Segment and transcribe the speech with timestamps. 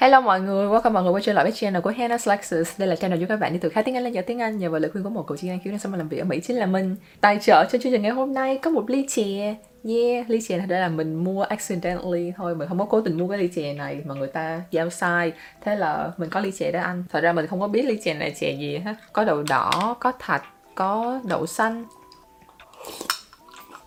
[0.00, 2.78] Hello mọi người, welcome mọi người quay trở lại với channel của Hannah Lexus.
[2.78, 4.58] Đây là channel giúp các bạn đi từ khá tiếng Anh lên giỏi tiếng Anh
[4.58, 6.18] nhờ vào lời khuyên của một cậu chuyên Anh khiếu đang sống và làm việc
[6.18, 6.96] ở Mỹ chính là mình.
[7.20, 9.54] Tài trợ cho chương trình ngày hôm nay có một ly chè.
[9.84, 13.18] Yeah, ly chè này đây là mình mua accidentally thôi, mình không có cố tình
[13.18, 15.32] mua cái ly chè này mà người ta giao sai.
[15.60, 17.04] Thế là mình có ly chè để ăn.
[17.10, 18.94] Thật ra mình không có biết ly chè này chè gì hết.
[19.12, 20.44] Có đậu đỏ, có thạch,
[20.74, 21.84] có đậu xanh.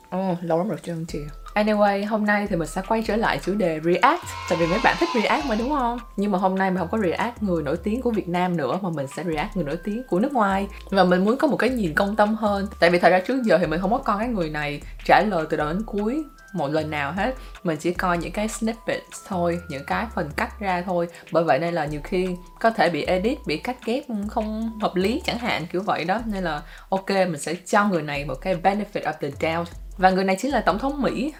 [0.09, 1.19] Ồ, oh, lâu lắm rồi chưa ăn chè.
[1.53, 4.23] Anyway, hôm nay thì mình sẽ quay trở lại chủ đề React.
[4.49, 5.99] Tại vì mấy bạn thích React mà đúng không?
[6.17, 8.79] Nhưng mà hôm nay mình không có React người nổi tiếng của Việt Nam nữa
[8.81, 10.67] Mà mình sẽ React người nổi tiếng của nước ngoài.
[10.89, 12.67] Và mình muốn có một cái nhìn công tâm hơn.
[12.79, 15.21] Tại vì thật ra trước giờ thì mình không có coi cái người này trả
[15.29, 16.23] lời từ đầu đến cuối
[16.53, 17.35] một lần nào hết.
[17.63, 21.07] Mình chỉ coi những cái snippets thôi những cái phần cắt ra thôi.
[21.31, 22.27] Bởi vậy nên là nhiều khi
[22.59, 26.21] có thể bị edit bị cắt ghép không hợp lý chẳng hạn kiểu vậy đó.
[26.25, 30.09] Nên là ok mình sẽ cho người này một cái benefit of the doubt và
[30.09, 31.33] người này chính là tổng thống Mỹ,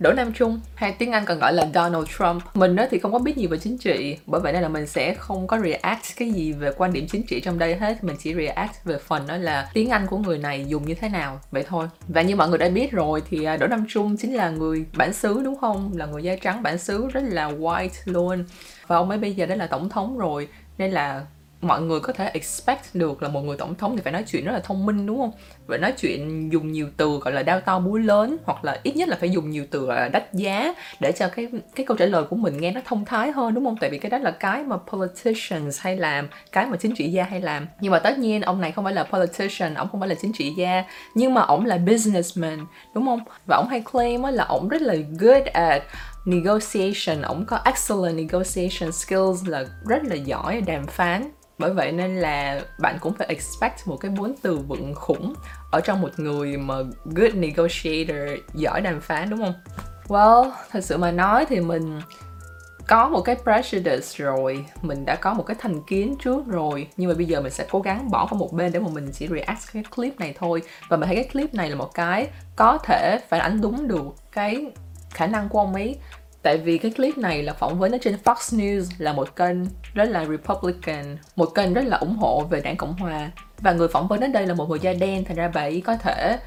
[0.00, 0.60] Đỗ Nam Trung.
[0.74, 2.42] Hay tiếng Anh còn gọi là Donald Trump.
[2.54, 5.14] Mình thì không có biết nhiều về chính trị, bởi vậy nên là mình sẽ
[5.14, 8.04] không có react cái gì về quan điểm chính trị trong đây hết.
[8.04, 11.08] Mình chỉ react về phần đó là tiếng Anh của người này dùng như thế
[11.08, 11.88] nào, vậy thôi.
[12.08, 14.84] Và như mọi người đã biết rồi thì à, Đỗ Nam Trung chính là người
[14.96, 15.90] bản xứ đúng không?
[15.94, 18.44] Là người da trắng bản xứ rất là white luôn.
[18.86, 21.24] Và ông ấy bây giờ đã là tổng thống rồi, nên là
[21.60, 24.44] mọi người có thể expect được là một người tổng thống thì phải nói chuyện
[24.44, 25.32] rất là thông minh, đúng không?
[25.68, 28.96] Phải nói chuyện dùng nhiều từ, gọi là đao to búa lớn, hoặc là ít
[28.96, 31.96] nhất là phải dùng nhiều từ, gọi là, đắt giá để cho cái cái câu
[31.96, 33.76] trả lời của mình nghe nó thông thái hơn, đúng không?
[33.80, 37.24] Tại vì cái đó là cái mà politicians hay làm, cái mà chính trị gia
[37.24, 37.66] hay làm.
[37.80, 40.32] Nhưng mà tất nhiên, ông này không phải là politician, ông không phải là chính
[40.32, 42.58] trị gia, nhưng mà ông là businessman,
[42.94, 43.20] đúng không?
[43.46, 45.82] Và ông hay claim là ông rất là good at
[46.24, 47.22] negotiation.
[47.22, 51.30] Ông có excellent negotiation skills là rất là giỏi đàm phán.
[51.58, 55.34] Bởi vậy nên là bạn cũng phải expect một cái bốn từ vựng khủng
[55.72, 59.54] ở trong một người mà good negotiator, giỏi đàm phán, đúng không?
[60.08, 62.00] Well, thật sự mà nói thì mình
[62.88, 64.64] có một cái prejudice rồi.
[64.82, 66.88] Mình đã có một cái thành kiến trước rồi.
[66.96, 69.10] Nhưng mà bây giờ mình sẽ cố gắng bỏ qua một bên để mà mình
[69.12, 70.62] chỉ react cái clip này thôi.
[70.88, 74.06] Và mình thấy cái clip này là một cái có thể phản ánh đúng được
[74.32, 74.72] cái
[75.10, 75.96] khả năng của ông ấy.
[76.42, 79.56] Tại vì cái clip này là phỏng vấn ở trên Fox News là một kênh
[79.94, 83.30] rất là Republican, một kênh rất là ủng hộ về đảng Cộng Hòa.
[83.58, 85.82] Và người phỏng vấn ở đây là một người da đen, thành ra bà ấy
[85.86, 86.38] có thể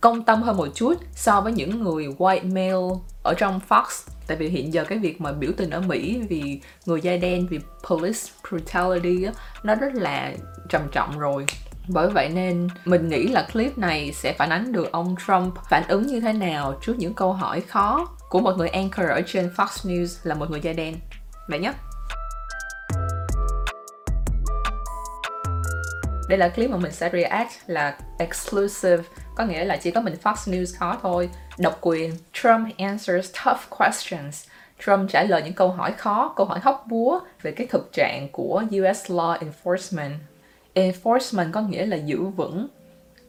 [0.00, 3.84] công tâm hơn một chút so với những người white male ở trong Fox.
[4.26, 7.46] Tại vì hiện giờ cái việc mà biểu tình ở Mỹ vì người da đen
[7.50, 9.26] vì police brutality
[9.62, 10.32] nó rất là
[10.68, 11.46] trầm trọng rồi.
[11.88, 15.88] Bởi vậy nên mình nghĩ là clip này sẽ phản ánh được ông Trump phản
[15.88, 19.50] ứng như thế nào trước những câu hỏi khó của một người anchor ở trên
[19.56, 20.94] Fox News là một người da đen.
[21.48, 21.72] Vậy nhé.
[26.28, 29.02] Đây là clip mà mình sẽ react là exclusive,
[29.36, 31.30] có nghĩa là chỉ có mình Fox News có thôi.
[31.58, 34.48] Độc quyền, Trump answers tough questions.
[34.84, 38.28] Trump trả lời những câu hỏi khó, câu hỏi hóc búa về cái thực trạng
[38.32, 40.14] của US law enforcement.
[40.74, 42.68] Enforcement có nghĩa là giữ vững,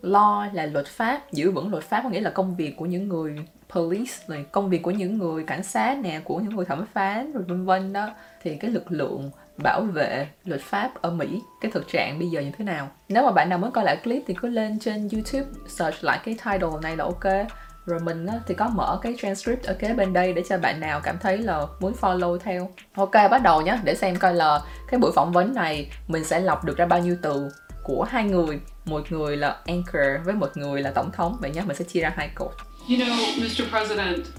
[0.04, 3.08] law là luật pháp, giữ vững luật pháp có nghĩa là công việc của những
[3.08, 6.86] người police là công việc của những người cảnh sát nè, của những người thẩm
[6.94, 8.10] phán rồi vân vân đó,
[8.44, 12.42] thì cái lực lượng bảo vệ luật pháp ở Mỹ, cái thực trạng bây giờ
[12.42, 12.90] như thế nào?
[13.10, 16.20] Nếu mà bạn nào muốn coi lại clip thì cứ lên trên YouTube, search lại
[16.26, 17.48] cái title này là ok.
[17.86, 21.00] Rồi mình thì có mở cái transcript ở kế bên đây để cho bạn nào
[21.04, 22.70] cảm thấy là muốn follow theo.
[22.96, 26.40] Ok, bắt đầu nhé để xem coi là cái buổi phỏng vấn này mình sẽ
[26.40, 27.50] lọc được ra bao nhiêu từ
[27.84, 28.60] của hai người.
[28.86, 31.38] Một người là anchor với một người là tổng thống.
[31.42, 32.52] Vậy nhé mình sẽ chia ra hai cột.
[32.88, 33.68] You know, Mr.
[33.68, 34.30] President,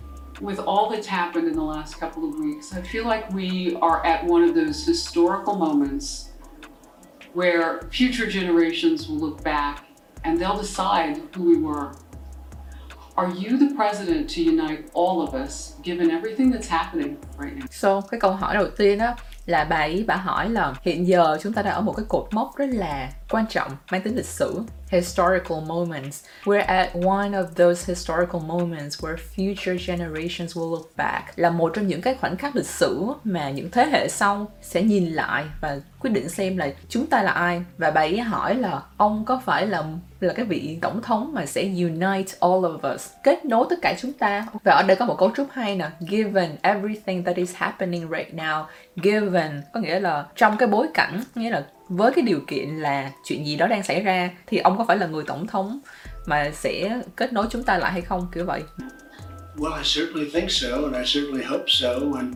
[0.41, 4.07] with all that's happened in the last couple of weeks, I feel like we are
[4.07, 6.31] at one of those historical moments
[7.35, 9.87] where future generations will look back
[10.23, 11.91] and they'll decide who we were.
[13.17, 17.67] Are you the president to unite all of us, given everything that's happening right now?
[17.71, 19.15] So, cái câu hỏi đầu tiên đó
[19.47, 22.29] là bà ấy bà hỏi là hiện giờ chúng ta đang ở một cái cột
[22.33, 24.63] mốc rất là quan trọng mang tính lịch sử
[24.97, 26.25] historical moments.
[26.45, 31.39] We're at one of those historical moments where future generations will look back.
[31.39, 34.83] Là một trong những cái khoảnh khắc lịch sử mà những thế hệ sau sẽ
[34.83, 37.63] nhìn lại và quyết định xem là chúng ta là ai.
[37.79, 39.83] Và bà ấy hỏi là ông có phải là
[40.21, 43.95] là cái vị tổng thống mà sẽ unite all of us, kết nối tất cả
[44.01, 44.47] chúng ta.
[44.65, 48.35] Và ở đây có một cấu trúc hay nè, given everything that is happening right
[48.35, 48.65] now,
[48.97, 53.11] given có nghĩa là trong cái bối cảnh, nghĩa là với cái điều kiện là
[53.25, 55.81] chuyện gì đó đang xảy ra thì ông có phải là người tổng thống
[56.27, 58.63] mà sẽ kết nối chúng ta lại hay không kiểu vậy
[59.57, 61.89] Well, I certainly think so, and I certainly hope so.
[62.17, 62.35] And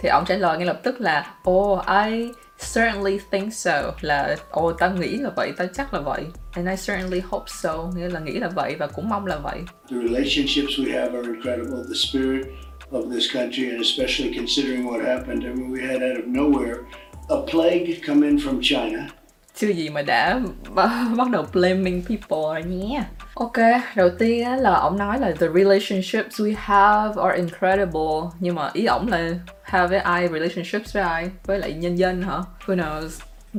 [0.00, 2.28] thì ông trả lời ngay lập tức là Oh, I
[2.58, 6.24] certainly think so là Oh, tao nghĩ là vậy, tao chắc là vậy.
[6.52, 9.60] And I certainly hope so nghĩa là nghĩ là vậy và cũng mong là vậy.
[9.90, 11.76] The relationships we have are incredible.
[11.88, 12.46] The spirit
[12.90, 15.42] of this country, and especially considering what happened.
[15.42, 16.76] I mean, we had out of nowhere
[17.28, 19.08] a plague come in from China.
[19.54, 20.40] chưa gì mà đã
[21.16, 23.02] bắt đầu blaming people rồi nhé
[23.34, 23.52] Ok,
[23.96, 28.70] đầu tiên á, là ông nói là the relationships we have are incredible Nhưng mà
[28.72, 29.30] ý ổng là
[29.62, 31.30] have với ai, relationships với ai?
[31.46, 32.38] Với lại nhân dân hả?
[32.66, 33.08] Who knows?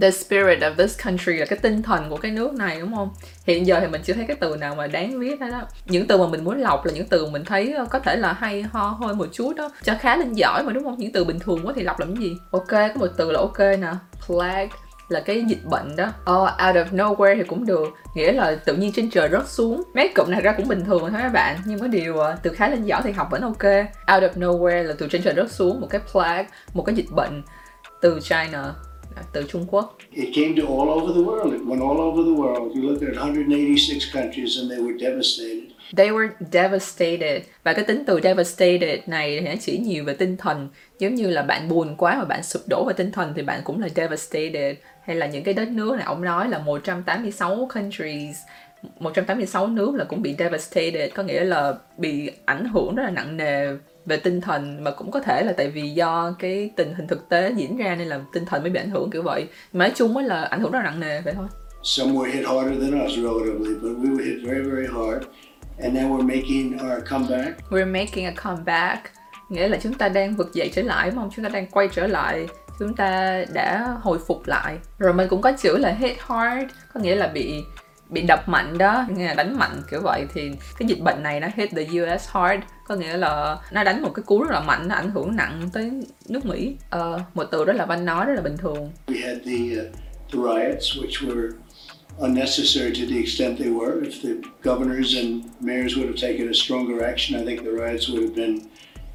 [0.02, 3.10] The spirit of this country là cái tinh thần của cái nước này đúng không?
[3.46, 6.08] Hiện giờ thì mình chưa thấy cái từ nào mà đáng viết hết đó Những
[6.08, 8.62] từ mà mình muốn lọc là những từ mình thấy ờ, có thể là hay
[8.62, 10.96] ho hơi một chút đó Cho khá lên giỏi mà đúng không?
[10.98, 12.38] Những từ bình thường quá thì lọc làm gì?
[12.52, 13.92] Ok, có một từ là ok nè.
[14.28, 14.70] Plague
[15.10, 16.06] là cái dịch bệnh đó.
[16.06, 17.88] Oh, out of nowhere thì cũng được.
[18.16, 19.84] Nghĩa là tự nhiên trên trời rớt xuống.
[19.94, 21.58] Mấy cụm này ra cũng bình thường thôi các bạn.
[21.66, 23.64] Nhưng có điều ờ, từ khá lên giỏi thì học vẫn ok.
[24.14, 27.12] Out of nowhere là từ trên trời rớt xuống một cái plague một cái dịch
[27.12, 27.44] bệnh
[28.02, 28.74] từ China
[29.34, 29.98] từ Trung Quốc.
[30.12, 31.52] It came to all over the world.
[31.54, 32.76] It went all over the world.
[32.76, 35.64] You look at 186 countries and they were devastated.
[35.96, 37.42] They were devastated.
[37.64, 40.70] Và cái tính từ devastated này thì nó chỉ nhiều về tinh thần.
[41.00, 43.62] Giống như là bạn buồn quá mà bạn sụp đổ về tinh thần thì bạn
[43.64, 44.78] cũng là devastated.
[45.04, 48.36] Hay là những cái đất nước này ông nói là 186 countries
[49.00, 53.38] 186 nước là cũng bị devastated có nghĩa là bị ảnh hưởng rất là nặng
[53.38, 53.68] nề
[54.06, 57.30] về tinh thần mà cũng có thể là tại vì do cái tình hình thực
[57.30, 59.94] tế diễn ra nên là tinh thần mới bị ảnh hưởng kiểu vậy mà nói
[59.96, 61.48] chung mới là ảnh hưởng rất nặng nề vậy thôi
[61.84, 65.24] Some were hit harder than us relatively, but we were hit very, very hard.
[65.80, 67.72] And now we're making our comeback.
[67.72, 69.00] We're making a comeback.
[69.50, 71.30] Nghĩa là chúng ta đang vực dậy trở lại đúng không?
[71.36, 72.48] Chúng ta đang quay trở lại
[72.80, 77.00] chúng ta đã hồi phục lại rồi mình cũng có chữ là hit hard có
[77.00, 77.64] nghĩa là bị
[78.10, 79.06] bị đập mạnh đó
[79.38, 82.64] đánh mạnh kiểu vậy thì cái dịch bệnh này nó hit the US hard.
[82.88, 85.70] Có nghĩa là nó đánh một cái cú rất là mạnh nó ảnh hưởng nặng
[85.74, 85.92] tới
[86.30, 86.76] nước Mỹ.
[86.96, 88.92] Uh, một từ đó là văn nói rất là bình thường.
[89.08, 89.96] We had the, uh,
[90.32, 91.50] the riots which were
[92.20, 94.02] unnecessary to the extent they were.
[94.02, 94.34] If the
[94.64, 98.36] governors and mayors would have taken a stronger action I think the riots would have
[98.36, 98.60] been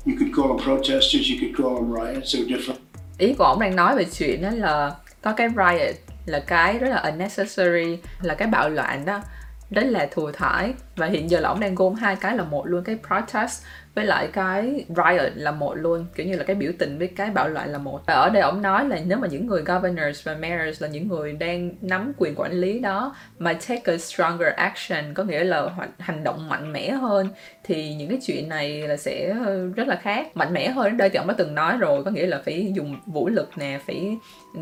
[0.07, 2.79] you could call them protesters you could call them riots they're different.
[3.19, 5.97] Ý của ông đang nói về chuyện đó là có cái riot
[6.29, 9.21] là cái rất là unnecessary, là cái bạo loạn đó.
[9.71, 10.75] Đấy là thừa thải.
[10.97, 13.63] Và hiện giờ là ông đang gom hai cái là một luôn, cái protest
[13.99, 17.31] với lại cái riot là một luôn, kiểu như là cái biểu tình với cái
[17.31, 18.01] bạo loạn là một.
[18.07, 21.09] Và ở đây ông nói là nếu mà những người governors và mayors là những
[21.09, 25.71] người đang nắm quyền quản lý đó, mà take a stronger action, có nghĩa là
[25.99, 27.29] hành động mạnh mẽ hơn,
[27.65, 29.35] thì những cái chuyện này là sẽ
[29.77, 30.37] rất là khác.
[30.37, 32.97] Mạnh mẽ hơn đây thì ông đã từng nói rồi, có nghĩa là phải dùng
[33.07, 34.17] vũ lực nè, phải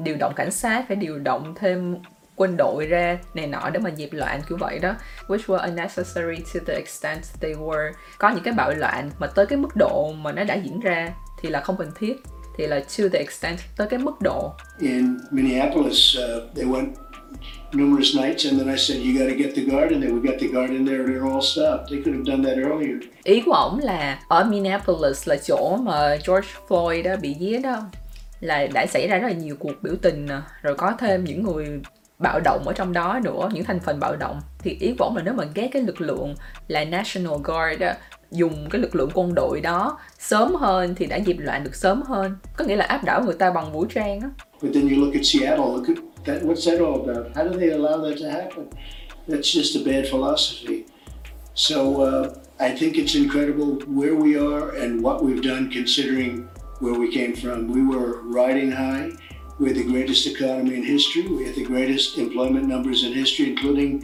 [0.04, 1.96] điều động cảnh sát, phải điều động thêm
[2.36, 4.94] quân đội ra này nọ để mà dẹp loạn kiểu vậy đó.
[5.28, 7.92] Which were unnecessary to the extent they were.
[8.18, 11.12] Có những cái bạo loạn mà tới cái mức độ mà nó đã diễn ra
[11.42, 12.16] thì là không cần thiết
[12.58, 14.52] thì là to the extent tới cái mức độ.
[14.80, 16.86] In Minneapolis uh, they went
[17.72, 20.12] numerous nights and then I said you got to get the guard in there.
[20.12, 21.90] We got the guard in there and it all stopped.
[21.90, 22.96] They could have done that earlier.
[23.24, 27.82] Ý của ổng là ở Minneapolis là chỗ mà George Floyd đã bị giết đó
[28.40, 30.28] là đã xảy ra rất là nhiều cuộc biểu tình
[30.62, 31.80] rồi có thêm những người
[32.18, 35.16] bạo động ở trong đó nữa những thành phần bạo động thì ý của ông
[35.16, 36.34] là nếu mà ghét cái lực lượng
[36.68, 37.92] là National Guard đó,
[38.30, 42.02] dùng cái lực lượng quân đội đó sớm hơn thì đã dịp loạn được sớm
[42.02, 44.28] hơn có nghĩa là áp đảo người ta bằng vũ trang á
[44.62, 47.26] But then you look at Seattle, look at that, what's that all about?
[47.34, 48.64] How do they allow that to happen?
[49.28, 50.84] That's just a bad philosophy.
[51.54, 52.28] So uh,
[52.58, 56.48] I think it's incredible where we are and what we've done considering
[56.80, 57.68] where we came from.
[57.68, 59.10] We were riding high.
[59.58, 61.22] We're the greatest economy in history.
[61.22, 64.02] We have the greatest employment numbers in history, including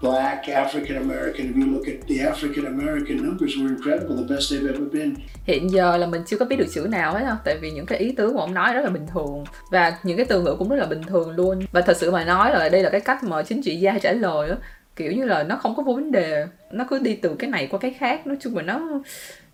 [0.00, 1.46] black, African American.
[1.46, 5.14] If you look at the African American numbers, were incredible, the best they've ever been.
[5.44, 7.86] Hiện giờ là mình chưa có biết được chữ nào hết đâu, tại vì những
[7.86, 10.56] cái ý tứ của ông nói rất là bình thường và những cái từ ngữ
[10.58, 11.60] cũng rất là bình thường luôn.
[11.72, 14.12] Và thật sự mà nói là đây là cái cách mà chính trị gia trả
[14.12, 14.54] lời đó
[14.96, 17.78] kiểu như là nó không có vấn đề nó cứ đi từ cái này qua
[17.78, 19.02] cái khác nói chung là nó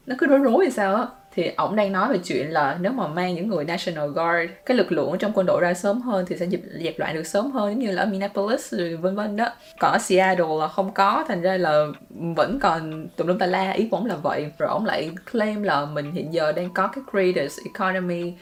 [0.06, 1.06] nó cứ rối rối thì sao á
[1.38, 4.76] thì ổng đang nói về chuyện là nếu mà mang những người National Guard cái
[4.76, 7.50] lực lượng trong quân đội ra sớm hơn thì sẽ dẹp, dẹp loạn được sớm
[7.50, 9.49] hơn giống như là ở Minneapolis rồi vân vân đó.
[9.80, 13.71] Còn ở Seattle là không có thành ra là vẫn còn tùm lum tà la
[13.71, 14.52] ý của ổng là vậy.
[14.59, 18.33] Rồi ổng lại claim là mình hiện giờ đang có cái greatest economy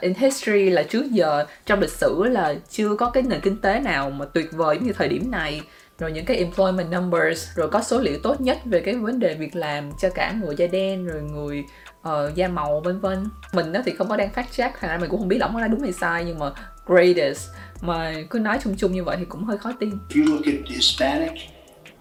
[0.00, 3.80] in history là trước giờ trong lịch sử là chưa có cái nền kinh tế
[3.80, 5.60] nào mà tuyệt vời như thời điểm này.
[5.98, 9.34] Rồi những cái employment numbers rồi có số liệu tốt nhất về cái vấn đề
[9.34, 11.64] việc làm cho cả người da đen rồi người
[12.08, 14.98] uh, da màu vân vân mình đó thì không có đang fact check thành ra
[14.98, 16.50] mình cũng không biết ổng nói đúng hay sai nhưng mà
[16.86, 17.48] greatest
[17.80, 20.46] mà cứ nói chung chung như vậy thì cũng hơi khó tin If you look
[20.46, 21.32] at Hispanic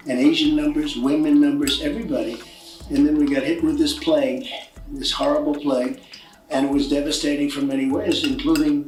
[0.08, 2.36] and Asian numbers, women numbers, everybody,
[2.90, 4.42] and then we got hit with this plague,
[5.00, 5.94] this horrible plague,
[6.50, 8.84] and it was devastating from many ways, including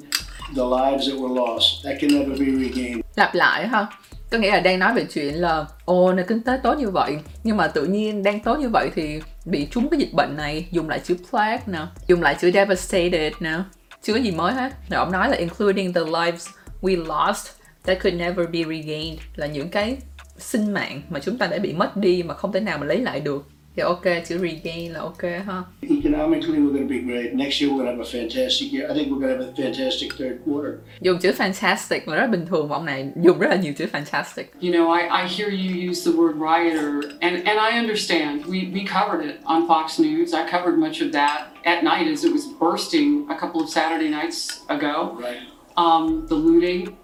[0.56, 1.84] the lives that were lost.
[1.84, 3.02] That can never be regained.
[3.16, 3.88] lặp lại ha
[4.32, 7.18] có nghĩa là đang nói về chuyện là ồ nền kinh tế tốt như vậy
[7.44, 10.68] nhưng mà tự nhiên đang tốt như vậy thì bị trúng cái dịch bệnh này,
[10.72, 13.60] dùng lại chữ plague nè, dùng lại chữ devastated nè
[14.02, 14.74] chưa có gì mới hết?
[14.90, 16.48] Rồi ông nói là including the lives
[16.82, 17.48] we lost
[17.86, 19.98] that could never be regained, là những cái
[20.38, 22.98] sinh mạng mà chúng ta đã bị mất đi mà không thể nào mà lấy
[22.98, 23.46] lại được.
[23.80, 27.34] Thì ok chữ regain là ok ha Economically, we're going to be great.
[27.34, 28.92] Next year, we're going to have a fantastic year.
[28.92, 30.74] I think we're going to have a fantastic third quarter.
[31.02, 33.86] dùng chữ fantastic mà rất bình thường mà ông này dùng rất là nhiều chữ
[33.92, 38.46] fantastic You know, I, I hear you use the word rioter, and, and I understand.
[38.46, 40.34] We, we covered it on Fox News.
[40.34, 44.10] I covered much of that at night as it was bursting a couple of Saturday
[44.10, 45.18] nights ago.
[45.22, 45.38] Right.
[45.78, 46.98] Um, the looting,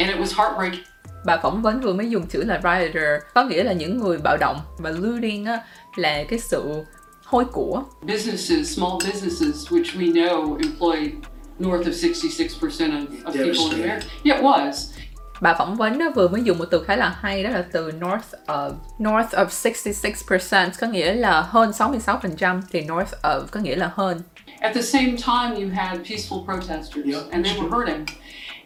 [0.00, 0.91] and it was heartbreaking.
[1.24, 4.36] Bà phỏng vấn vừa mới dùng chữ là rioter có nghĩa là những người bạo
[4.36, 5.60] động và looting á,
[5.96, 6.84] là cái sự
[7.24, 11.10] hôi của Businesses, small businesses, which we know employ
[11.58, 12.58] north of 66%
[12.90, 13.82] of, of people in.
[13.82, 14.06] America.
[14.24, 14.72] Yeah, it was.
[15.40, 17.92] bà phỏng vấn đó vừa mới dùng một từ khá là hay đó là từ
[17.92, 23.76] north of north of 66% có nghĩa là hơn 66% thì north of có nghĩa
[23.76, 24.20] là hơn
[24.60, 28.06] At the same time, you had peaceful protesters, Yeah, and they were hurting.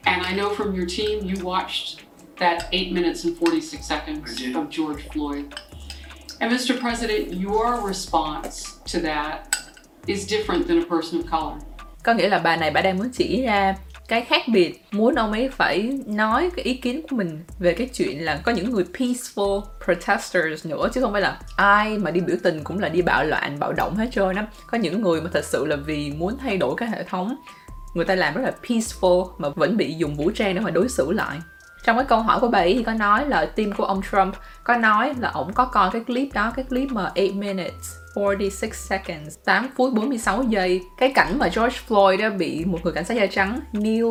[0.02, 2.05] And I know from your team, you watched
[2.38, 5.44] that eight minutes and 46 seconds of George Floyd.
[6.40, 6.80] And Mr.
[6.80, 9.56] President, your response to that
[10.06, 11.58] is different than a person of color.
[12.02, 13.74] có nghĩa là bà này bà đang muốn chỉ ra
[14.08, 17.88] cái khác biệt muốn ông ấy phải nói cái ý kiến của mình về cái
[17.94, 22.20] chuyện là có những người peaceful protesters nữa chứ không phải là ai mà đi
[22.20, 25.20] biểu tình cũng là đi bạo loạn bạo động hết trơn á có những người
[25.20, 27.36] mà thật sự là vì muốn thay đổi cái hệ thống
[27.94, 30.88] người ta làm rất là peaceful mà vẫn bị dùng vũ trang để mà đối
[30.88, 31.38] xử lại
[31.86, 34.34] trong cái câu hỏi của bà ấy thì có nói là team của ông Trump
[34.64, 38.70] có nói là ông có coi cái clip đó, cái clip mà 8 minutes 46
[38.72, 40.82] seconds 8 phút 46 giây.
[40.98, 44.04] Cái cảnh mà George Floyd đã bị một người cảnh sát da trắng kneel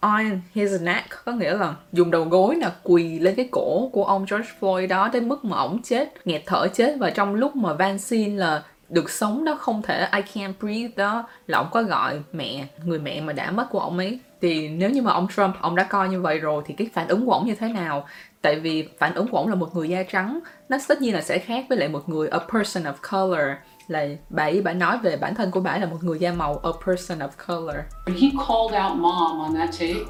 [0.00, 4.04] on his neck, có nghĩa là dùng đầu gối là quỳ lên cái cổ của
[4.04, 6.94] ông George Floyd đó đến mức mà ổng chết, nghẹt thở chết.
[6.98, 10.94] Và trong lúc mà van xin là được sống đó, không thể, I can't breathe
[10.96, 14.68] đó, là ông có gọi mẹ, người mẹ mà đã mất của ông ấy thì
[14.68, 17.26] nếu như mà ông Trump ông đã coi như vậy rồi thì cái phản ứng
[17.26, 18.06] của ông như thế nào?
[18.42, 21.20] Tại vì phản ứng của ông là một người da trắng nó tất nhiên là
[21.20, 23.56] sẽ khác với lại một người a person of color.
[23.88, 26.32] Là bà ấy bà nói về bản thân của bà ấy là một người da
[26.32, 27.76] màu a person of color.
[28.06, 30.04] He called out mom on that tape,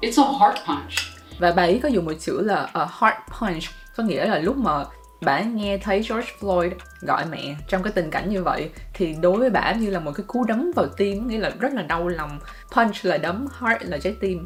[0.00, 0.92] it's a heart punch.
[1.38, 3.62] và bà ấy có dùng một chữ là a heart punch
[3.96, 4.84] có nghĩa là lúc mà
[5.20, 6.70] bà nghe thấy George Floyd
[7.00, 10.12] gọi mẹ trong cái tình cảnh như vậy thì đối với bà như là một
[10.14, 12.38] cái cú đấm vào tim nghĩa là rất là đau lòng.
[12.76, 14.44] Punch là đấm heart là trái tim.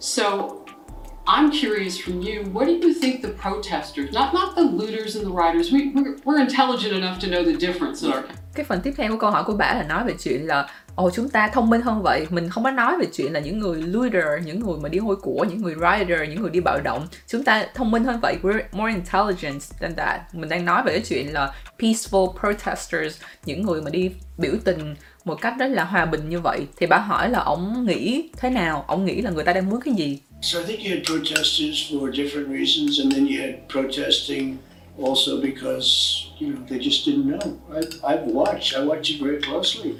[0.00, 0.48] So
[1.26, 5.24] I'm curious from you, what do you think the protesters, not not the looters and
[5.24, 8.24] the rioters, we, we're, we're intelligent enough to know the difference in our
[8.54, 11.10] cái phần tiếp theo của câu hỏi của bà là nói về chuyện là ồ
[11.10, 12.26] chúng ta thông minh hơn vậy.
[12.30, 15.16] Mình không có nói về chuyện là những người looter những người mà đi hôi
[15.16, 17.06] của những người rioter những người đi bạo động.
[17.26, 18.36] Chúng ta thông minh hơn vậy.
[18.42, 20.34] We're more intelligent than that.
[20.34, 24.94] Mình đang nói về cái chuyện là peaceful protesters những người mà đi biểu tình
[25.24, 26.66] một cách rất là hòa bình như vậy.
[26.76, 28.84] Thì bà hỏi là ông nghĩ thế nào?
[28.88, 30.18] Ông nghĩ là người ta đang muốn cái gì?
[30.42, 34.56] So I think you had protesters for different reasons, and then you had protesting
[34.98, 35.88] also because
[36.40, 37.52] you know they just didn't know.
[37.72, 38.74] I, I've watched.
[38.74, 39.92] I watched it very closely.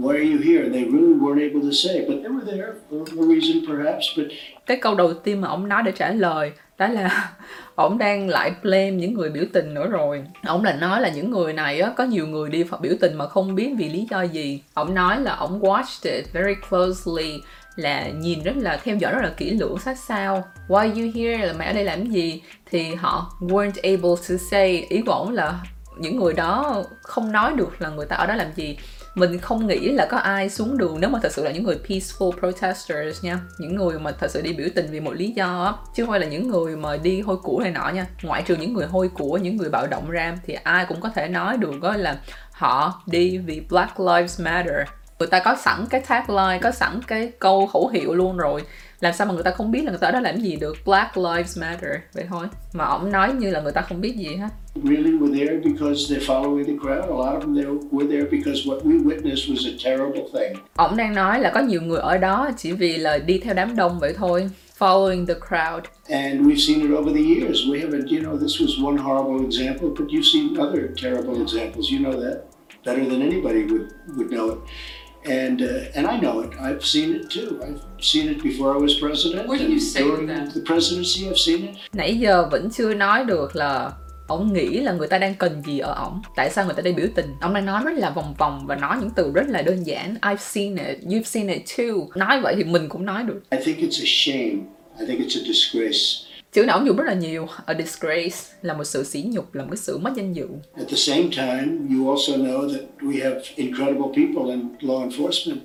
[0.00, 0.70] Why are you here?
[0.72, 4.06] They really weren't able to say, but they were there for a reason, perhaps.
[4.16, 4.26] But
[4.66, 7.32] cái câu đầu tiên mà ông nói để trả lời đó là
[7.74, 10.24] ông đang lại blame những người biểu tình nữa rồi.
[10.46, 13.26] Ông là nói là những người này á có nhiều người đi biểu tình mà
[13.26, 14.62] không biết vì lý do gì.
[14.74, 17.40] Ông nói là ông watched it very closely
[17.76, 20.44] là nhìn rất là theo dõi rất là kỹ lưỡng sát sao.
[20.68, 21.46] Why you here?
[21.46, 22.42] Là mày ở đây làm gì?
[22.70, 24.86] Thì họ weren't able to say.
[24.88, 25.60] Ý của ông là
[25.98, 28.76] những người đó không nói được là người ta ở đó làm gì
[29.14, 31.78] mình không nghĩ là có ai xuống đường nếu mà thật sự là những người
[31.88, 33.40] peaceful protesters nha.
[33.58, 36.10] Những người mà thật sự đi biểu tình vì một lý do á, chứ không
[36.10, 38.06] phải là những người mà đi hôi của này nọ nha.
[38.22, 41.08] Ngoại trừ những người hôi của, những người bạo động ram thì ai cũng có
[41.08, 42.16] thể nói được đó là
[42.52, 44.76] họ đi vì Black Lives Matter.
[45.18, 48.62] Người ta có sẵn cái tagline, có sẵn cái câu khẩu hiệu luôn rồi
[49.00, 51.16] làm sao mà người ta không biết là người ta đó làm gì được Black
[51.16, 54.48] Lives Matter vậy thôi mà ổng nói như là người ta không biết gì hết
[54.74, 57.02] really were there because they're following the crowd.
[57.02, 60.62] A lot of them they were there because what we witnessed was a terrible thing.
[60.76, 63.76] ổng đang nói là có nhiều người ở đó chỉ vì là đi theo đám
[63.76, 67.56] đông vậy thôi following the crowd And we've seen it over the years.
[67.70, 71.90] We haven't, you know, this was one horrible example, but you've seen other terrible examples.
[71.92, 72.36] You know that
[72.84, 74.58] better than anybody would, would know it.
[75.24, 76.50] And uh, and I know it.
[76.60, 77.58] I've seen it too.
[77.60, 79.48] I've seen it before I was president.
[79.50, 80.48] And you say to during them?
[80.54, 81.76] the presidency, I've seen it.
[81.92, 83.92] nãy giờ vẫn chưa nói được là
[84.26, 86.92] ông nghĩ là người ta đang cần gì ở ổng tại sao người ta đi
[86.92, 89.62] biểu tình ông đang nói rất là vòng vòng và nói những từ rất là
[89.62, 93.22] đơn giản I've seen it you've seen it too nói vậy thì mình cũng nói
[93.22, 94.58] được I think it's a shame.
[95.00, 98.74] I think it's a disgrace chữ này ông dùng rất là nhiều a disgrace là
[98.74, 101.66] một sự sỉ nhục là một cái sự mất danh dự At the same time,
[101.96, 105.60] you also know that we have incredible people in law enforcement,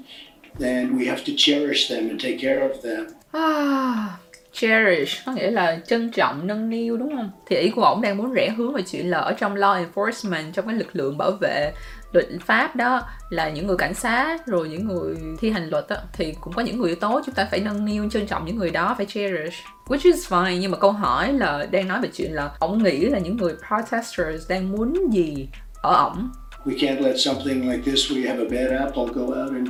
[0.60, 3.06] and we have to cherish them and take care of them.
[3.32, 4.20] Ah,
[4.56, 7.32] cherish có nghĩa là trân trọng nâng niu đúng không?
[7.48, 10.52] Thì ý của ổng đang muốn rẽ hướng về chuyện là ở trong law enforcement
[10.54, 11.72] trong cái lực lượng bảo vệ
[12.12, 15.96] luật pháp đó là những người cảnh sát rồi những người thi hành luật đó,
[16.14, 18.58] thì cũng có những người yếu tố chúng ta phải nâng niu trân trọng những
[18.58, 19.64] người đó phải cherish.
[19.86, 23.00] Which is fine nhưng mà câu hỏi là đang nói về chuyện là ông nghĩ
[23.00, 25.48] là những người protesters đang muốn gì
[25.82, 26.30] ở ổng?
[26.66, 29.68] We can't let something like this, where you have a bad apple, go out and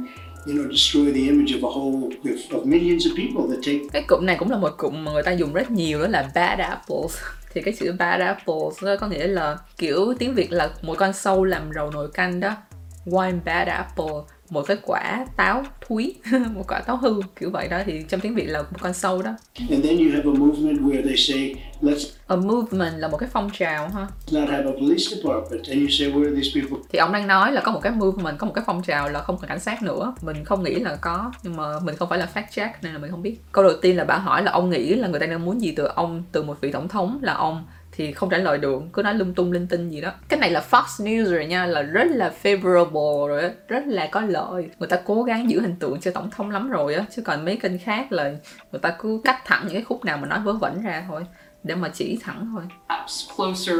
[3.93, 6.31] cái cụm này cũng là một cụm mà người ta dùng rất nhiều, đó là
[6.35, 7.17] bad apples.
[7.53, 11.13] Thì cái chữ bad apples đó có nghĩa là kiểu tiếng việt là một con
[11.13, 12.55] sâu làm rầu nồi canh đó.
[13.11, 16.15] One bad apple một cái quả táo thúi
[16.55, 19.21] một quả táo hư kiểu vậy đó thì trong tiếng việt là một con sâu
[19.21, 19.31] đó.
[19.69, 23.29] And then you have a movement where they say, let's a movement là một cái
[23.33, 24.07] phong trào ha.
[24.31, 25.67] not have a police department.
[25.69, 26.77] And you say, where are these people?
[26.89, 29.21] thì ông đang nói là có một cái movement có một cái phong trào là
[29.21, 30.13] không cần cảnh sát nữa.
[30.21, 32.99] Mình không nghĩ là có nhưng mà mình không phải là fact check nên là
[32.99, 33.37] mình không biết.
[33.51, 35.73] Câu đầu tiên là bà hỏi là ông nghĩ là người ta đang muốn gì
[35.75, 37.65] từ ông từ một vị tổng thống là ông
[37.97, 40.11] thì không trả lời được cứ nói lung tung linh tinh gì đó.
[40.29, 44.07] Cái này là Fox News rồi nha là rất là favorable rồi đó, rất là
[44.11, 44.69] có lợi.
[44.79, 47.45] Người ta cố gắng giữ hình tượng cho tổng thống lắm rồi á chứ còn
[47.45, 48.23] mấy kênh khác là
[48.71, 51.25] người ta cứ cắt thẳng những cái khúc nào mà nói vớ vẩn ra thôi
[51.63, 52.63] để mà chỉ thẳng thôi.
[53.37, 53.79] Closer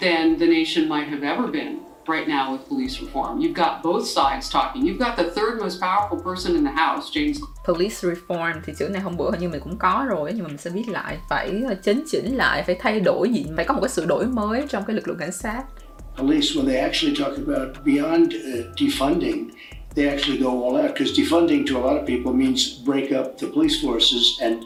[0.00, 3.40] than the nation might have ever been right now with police reform.
[3.40, 4.86] You've got both sides talking.
[4.86, 7.38] You've got the third most powerful person in the House, James
[7.68, 10.58] police reform thì chữ này hôm bữa như mình cũng có rồi nhưng mà mình
[10.58, 13.80] sẽ viết lại phải ờ, chấn chỉnh lại phải thay đổi gì phải có một
[13.82, 15.62] cái sự đổi mới trong cái lực lượng cảnh sát
[16.16, 19.50] Police, when they actually talk about beyond uh, defunding,
[19.94, 23.38] they actually go all out because defunding to a lot of people means break up
[23.38, 24.64] the police forces and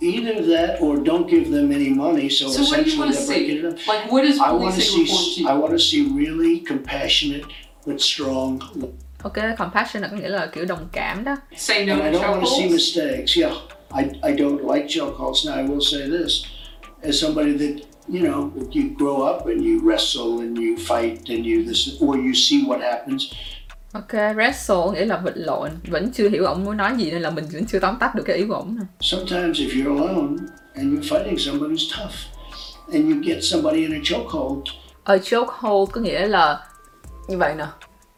[0.00, 2.28] either that or don't give them any money.
[2.28, 3.34] So, So what do you essentially want to they're see?
[3.34, 3.86] breaking it up.
[3.88, 5.02] Like, what is I want to policing see.
[5.02, 5.60] reform to I you?
[5.60, 7.44] want to see really compassionate
[7.86, 8.60] but strong.
[9.24, 12.18] ok compassion là có nghĩa là kiểu đồng cảm đó Say no And I to
[12.18, 12.72] don't want to see chokeholds?
[12.72, 13.36] mistakes.
[13.36, 13.54] Yeah,
[13.90, 15.44] I, I don't like chokeholds.
[15.46, 16.32] Now I will say this,
[17.08, 17.74] as somebody that
[18.08, 22.16] you know, you grow up and you wrestle and you fight and you this or
[22.16, 23.34] you see what happens.
[23.92, 25.70] Ok wrestle nghĩa là vật lộn.
[25.88, 28.22] Vẫn chưa hiểu ổng muốn nói gì nên là mình vẫn chưa tóm tắt được
[28.26, 28.86] cái ý của ổng nè.
[29.00, 30.36] Sometimes if you're alone
[30.74, 32.14] and you're fighting somebody who's tough,
[32.92, 34.62] and you get somebody in a chokehold,
[35.04, 36.66] a chokehold có nghĩa là
[37.28, 37.66] như vậy nè.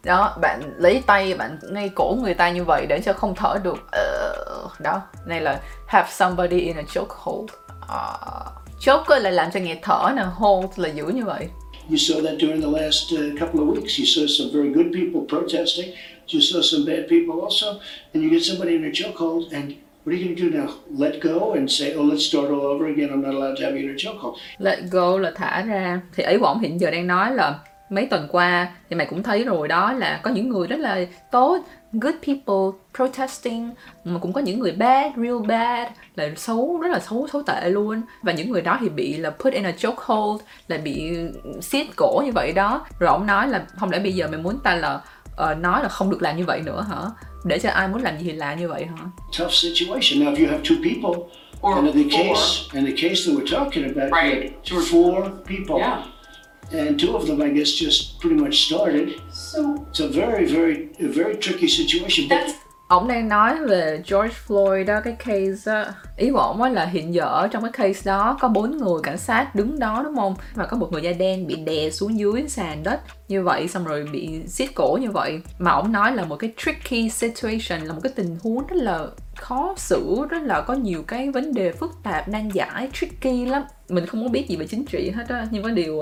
[0.04, 3.58] Đó bạn lấy tay bạn ngay cổ người ta như vậy để cho không thở
[3.62, 3.78] được.
[3.92, 4.34] Ờ,
[4.78, 7.50] đó này là have somebody in a chokehold.
[7.84, 11.48] Uh, choke là làm cho nghẹt thở nè hold là giữ như vậy
[11.88, 13.98] you saw that during the last uh, couple of weeks.
[13.98, 15.94] You saw some very good people protesting.
[16.28, 17.80] You saw some bad people also,
[18.12, 20.74] and you get somebody in a chokehold, and what are you going to do now?
[20.90, 23.10] Let go and say, "Oh, let's start all over again.
[23.10, 26.24] I'm not allowed to have you in a chokehold." let go là thả ra thì
[26.24, 27.58] ý ông hiện giờ đang nói là
[27.90, 30.98] mấy tuần qua thì mày cũng thấy rồi đó là có những người rất là
[31.32, 31.58] tốt
[31.92, 33.70] good people protesting
[34.04, 37.68] mà cũng có những người bad real bad là xấu rất là xấu xấu tệ
[37.70, 41.12] luôn và những người đó thì bị là put in a chokehold là bị
[41.62, 44.58] siết cổ như vậy đó rồi ông nói là không lẽ bây giờ mày muốn
[44.64, 45.00] ta là
[45.36, 46.96] ờ, nói là không được làm như vậy nữa hả
[47.44, 49.04] để cho ai muốn làm gì thì làm như vậy hả
[49.38, 50.20] Tough situation.
[50.20, 51.22] Now, if you have two people,
[51.62, 54.52] Or and in the case, in the case that we're talking about, Right.
[54.70, 55.98] you had George- four people, Yeah.
[56.72, 59.08] And two of them, I guess, just pretty much started.
[59.32, 62.28] So It's a very, very, a very tricky situation.
[62.28, 65.92] But that's Ông đang nói về George Floyd đó, cái case á.
[66.16, 69.00] Ý của ông á là hiện giờ ở trong cái case đó có bốn người
[69.02, 70.34] cảnh sát đứng đó đúng không?
[70.54, 73.84] Và có một người da đen bị đè xuống dưới sàn đất như vậy xong
[73.84, 75.40] rồi bị siết cổ như vậy.
[75.58, 79.06] Mà ông nói là một cái tricky situation là một cái tình huống rất là
[79.36, 83.62] khó xử, rất là có nhiều cái vấn đề phức tạp nan giải, tricky lắm.
[83.88, 86.00] Mình không có biết gì về chính trị hết á, nhưng có điều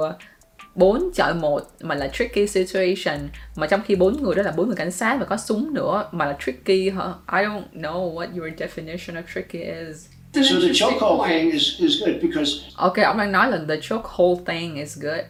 [0.77, 3.29] ờ, bốn chọi một mà là tricky situation.
[3.57, 6.09] Mà trong khi bốn người đó là bốn người cảnh sát và có súng nữa
[6.13, 7.15] mà là tricky hả?
[7.33, 10.07] I don't know what your definition of tricky is.
[10.35, 14.47] So the chokehold thing is, is good because ok ông đang nói là the chokehold
[14.47, 15.21] thing is good.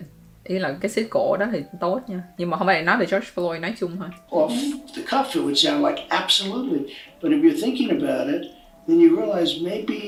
[0.45, 2.23] Ý là cái siết cổ đó thì tốt nha.
[2.39, 4.09] Nhưng mà không phải nói về George Floyd nói chung thôi.
[4.31, 4.51] Off
[4.97, 6.95] the cuff, it would sound like absolutely.
[7.23, 8.43] But if you're thinking about it,
[8.89, 10.01] then you realize maybe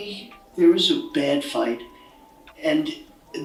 [0.56, 1.78] there is a bad fight,
[2.64, 2.88] and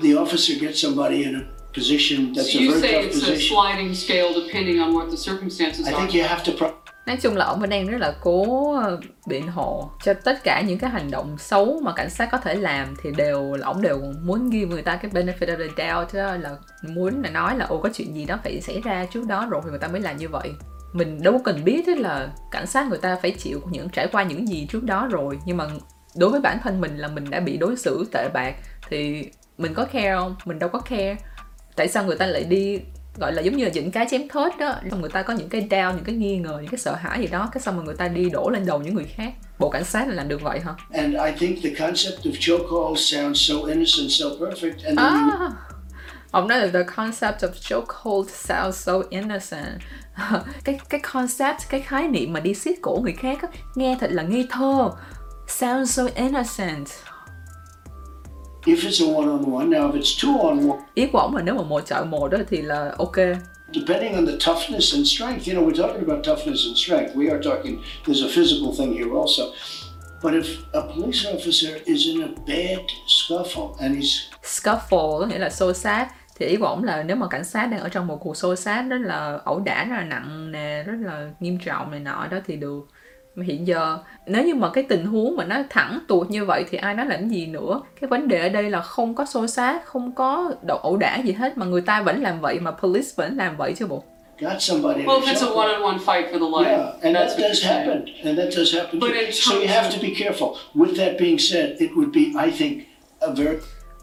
[0.03, 3.23] the officer gets somebody in a position that's So a you very say tough it's
[3.23, 3.49] a position.
[3.49, 5.97] sliding scale depending on what the circumstances I are.
[6.07, 6.51] think you have to.
[6.57, 6.73] Pro-
[7.05, 10.61] nói chung là ông vẫn đang rất là cố ờ, biện hộ cho tất cả
[10.67, 13.81] những cái hành động xấu mà cảnh sát có thể làm thì đều là ông
[13.81, 16.55] đều muốn ghi người ta cái benefit of the doubt đó là
[16.89, 19.61] muốn là nói là ồ có chuyện gì đó phải xảy ra trước đó rồi
[19.63, 20.51] thì người ta mới làm như vậy
[20.93, 24.07] mình đâu có cần biết ấy là cảnh sát người ta phải chịu những trải
[24.11, 25.65] qua những gì trước đó rồi nhưng mà
[26.15, 28.55] đối với bản thân mình là mình đã bị đối xử tệ bạc
[28.89, 29.25] thì
[29.57, 31.15] mình có care không mình đâu có care
[31.75, 32.79] tại sao người ta lại đi
[33.17, 34.75] gọi là giống như là dĩnh cá chém thớt đó?
[34.91, 37.19] Xong người ta có những cái doubt những cái nghi ngờ những cái sợ hãi
[37.19, 39.33] gì đó cái xong rồi người ta đi đổ lên đầu những người khác.
[39.59, 40.75] Bộ cảnh sát là làm được vậy hả?
[40.91, 44.85] And I think the concept of chokehold sounds so innocent, so perfect.
[44.85, 45.51] And then à,
[46.31, 49.81] ông nói là the concept of chokehold sounds so innocent.
[50.63, 54.09] Cái cái concept cái khái niệm mà đi siết cổ người khác á, nghe thật
[54.11, 54.89] là ngây thơ.
[55.47, 56.87] Sounds so innocent
[58.65, 61.81] if it's a one-on-one, now if it's two-on-one, ý của ông là nếu mà một
[61.85, 63.15] chọi một đó thì là ok
[63.73, 67.15] depending on the toughness and strength, you know, we're talking about toughness and strength.
[67.15, 69.43] We are talking, there's a physical thing here also.
[70.23, 75.39] But if a police officer is in a bad scuffle and he's scuffle có nghĩa
[75.39, 78.07] là xô xát thì ý của ông là nếu mà cảnh sát đang ở trong
[78.07, 81.57] một cuộc xô xát rất là ẩu đả rất là nặng nề rất là nghiêm
[81.65, 82.87] trọng này nọ đó thì được
[83.35, 86.65] mà hiện giờ nếu như mà cái tình huống mà nó thẳng tuột như vậy
[86.69, 89.47] thì ai nói làm gì nữa cái vấn đề ở đây là không có xô
[89.47, 92.71] xát không có đậu ẩu đả gì hết mà người ta vẫn làm vậy mà
[92.71, 94.03] police vẫn làm vậy chứ bộ
[94.39, 97.39] got somebody Well, if it's a one-on-one fight for the life, Yeah, and that's that
[97.49, 97.77] does saying.
[97.87, 98.99] happen, and that does happen.
[98.99, 99.31] But too.
[99.31, 100.55] So you have to be careful.
[100.75, 102.83] With that being said, it would be, I think,
[103.19, 103.57] a very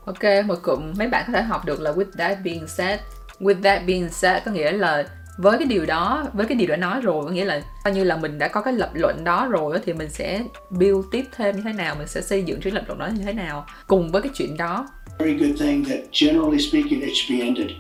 [0.07, 3.01] Ok, một cụm mấy bạn có thể học được là with that being said.
[3.41, 5.05] With that being said có nghĩa là
[5.43, 8.05] với cái điều đó, với cái điều đã nói rồi, có nghĩa là coi như
[8.05, 11.25] là mình đã có cái lập luận đó rồi á, thì mình sẽ build tiếp
[11.37, 13.67] thêm như thế nào, mình sẽ xây dựng cái lập luận đó như thế nào
[13.87, 14.87] cùng với cái chuyện đó.
[15.19, 17.71] very good thing that, generally speaking, it should be ended.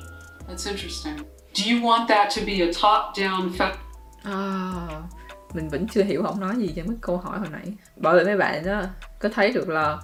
[0.48, 1.16] That's interesting.
[1.54, 3.74] Do you want that to be a top-down fe-
[4.24, 4.72] À,
[5.54, 7.64] mình vẫn chưa hiểu ông nói gì trong cái câu hỏi hồi nãy.
[7.96, 8.82] Bởi vậy mấy bạn đó
[9.18, 9.98] có thấy được là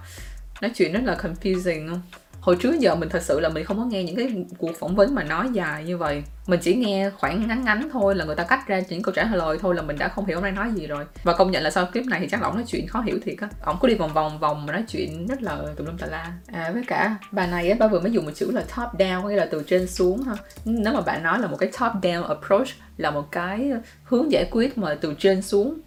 [0.61, 2.01] nói chuyện rất là confusing không?
[2.47, 4.95] Hồi trước giờ mình thật sự là mình không có nghe những cái cuộc phỏng
[4.95, 6.23] vấn mà nói dài như vậy.
[6.47, 9.23] Mình chỉ nghe khoảng ngắn ngắn thôi là người ta cắt ra những câu trả
[9.23, 11.05] lời thôi là mình đã không hiểu ông đang nói gì rồi.
[11.23, 13.17] Và công nhận là sau clip này thì chắc là ông nói chuyện khó hiểu
[13.23, 13.49] thiệt á.
[13.61, 16.33] Ông cứ đi vòng vòng vòng mà nói chuyện rất là tùm lum tà la.
[16.47, 19.21] À với cả bà này á, bà vừa mới dùng một chữ là top down
[19.21, 20.33] có nghĩa là từ trên xuống ha.
[20.65, 23.71] Nếu mà bạn nói là một cái top down approach là một cái
[24.03, 25.79] hướng giải quyết mà từ trên xuống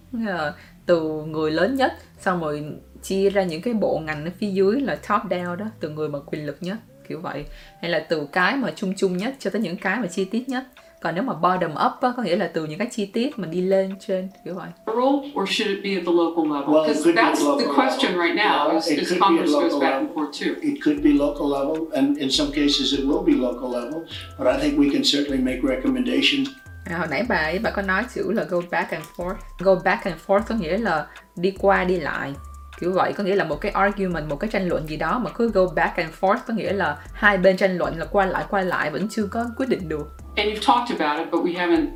[0.86, 4.80] từ người lớn nhất xong rồi chia ra những cái bộ ngành ở phía dưới
[4.80, 6.76] là top down đó từ người mà quyền lực nhất
[7.08, 7.44] kiểu vậy
[7.82, 10.48] hay là từ cái mà chung chung nhất cho tới những cái mà chi tiết
[10.48, 10.64] nhất
[11.02, 13.48] còn nếu mà bottom up á, có nghĩa là từ những cái chi tiết mà
[13.48, 16.74] đi lên trên kiểu vậy federal or should it be at the local level?
[16.74, 18.26] Because be that's local the question level.
[18.26, 20.06] right now, Yeah, is, it is be Congress goes local back level.
[20.06, 20.54] and forth too.
[20.62, 24.00] It could be local level, and in some cases it will be local level,
[24.38, 26.48] but I think we can certainly make recommendations.
[26.84, 29.74] À, hồi nãy bà ấy bà có nói chữ là go back and forth go
[29.84, 32.32] back and forth có nghĩa là đi qua đi lại
[32.80, 35.30] kiểu vậy có nghĩa là một cái argument một cái tranh luận gì đó mà
[35.30, 38.44] cứ go back and forth có nghĩa là hai bên tranh luận là qua lại
[38.50, 40.16] qua lại vẫn chưa có quyết định được.
[40.36, 41.86] And you've talked about it, but we haven't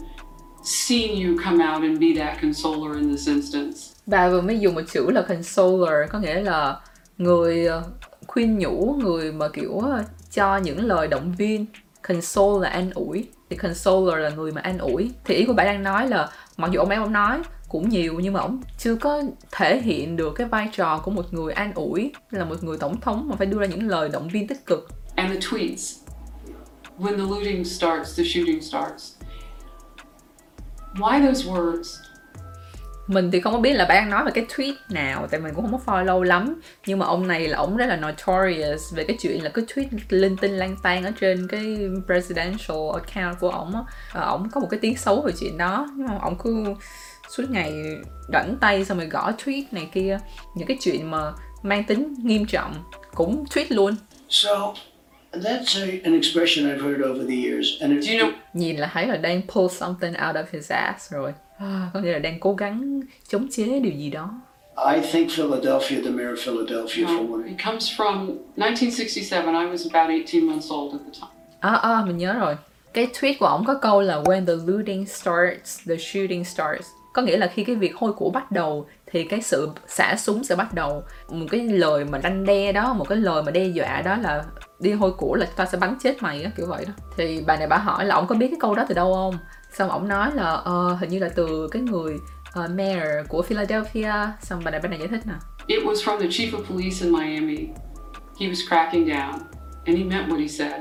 [0.64, 3.78] seen you come out and be that consoler in this instance.
[4.06, 6.76] bà vừa mới dùng một chữ là consoler có nghĩa là
[7.18, 7.82] người ờ,
[8.26, 11.66] khuyên nhủ người mà kiểu ờ, cho những lời động viên.
[12.08, 13.28] Console là an ủi.
[13.50, 15.10] Thì consoler là người mà an ủi.
[15.24, 17.38] Thì ý của bà đang nói là mặc dù ông ấy ông nói
[17.74, 21.34] cũng nhiều nhưng mà ông chưa có thể hiện được cái vai trò của một
[21.34, 24.28] người an ủi là một người tổng thống mà phải đưa ra những lời động
[24.28, 25.98] viên tích cực And the tweets.
[26.98, 29.12] When the looting starts, the shooting starts.
[30.94, 32.04] Why those words?
[33.06, 35.70] mình thì không có biết là bạn nói về cái tweet nào tại mình cũng
[35.70, 39.16] không có follow lắm nhưng mà ông này là ông rất là notorious về cái
[39.20, 43.74] chuyện là cái tweet linh tinh lang tan ở trên cái presidential account của ổng
[43.74, 43.80] á
[44.12, 46.64] Ờ, ổng có một cái tiếng xấu về chuyện đó nhưng mà ổng cứ
[47.36, 47.72] suốt ngày
[48.32, 50.18] rảnh tay xong rồi gõ tweet này kia
[50.54, 52.74] những cái chuyện mà mang tính nghiêm trọng
[53.14, 53.94] cũng tweet luôn
[54.28, 54.50] So
[55.32, 58.76] that's a, an expression I've heard over the years, and it, Do you know nhìn
[58.76, 62.18] là thấy là đang pull something out of his ass rồi À, có nghĩa là
[62.18, 64.30] đang cố gắng chống chế điều gì đó
[64.94, 67.48] I think Philadelphia, the mayor of Philadelphia, for No, one.
[67.48, 69.54] it comes from 1967.
[69.54, 71.30] I was about 18 months old at the time.
[71.60, 72.56] À, à, mình nhớ rồi.
[72.92, 76.86] Cái tweet của ổng có câu là When the looting starts, the shooting starts.
[77.14, 80.44] Có nghĩa là khi cái việc hôi của bắt đầu thì cái sự xả súng
[80.44, 81.02] sẽ bắt đầu.
[81.28, 84.44] Một cái lời mà đanh đe đó, một cái lời mà đe dọa đó là
[84.80, 86.92] đi hôi của là ta sẽ bắn chết mày á, kiểu vậy đó.
[87.16, 89.38] Thì bà này bà hỏi là ông có biết cái câu đó từ đâu không?
[89.72, 92.14] Xong ổng nói là ờ, hình như là từ cái người
[92.64, 94.12] uh, mayor của Philadelphia.
[94.42, 95.34] Xong bà này bà này giải thích nè.
[95.66, 97.68] It was from the chief of police in Miami.
[98.40, 99.32] He was cracking down,
[99.86, 100.80] and he meant what he said.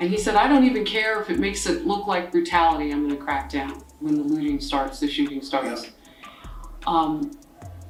[0.00, 3.08] And he said, I don't even care if it makes it look like brutality, I'm
[3.08, 5.86] going to crack down when the looting starts, the shooting starts.
[6.86, 7.30] Um,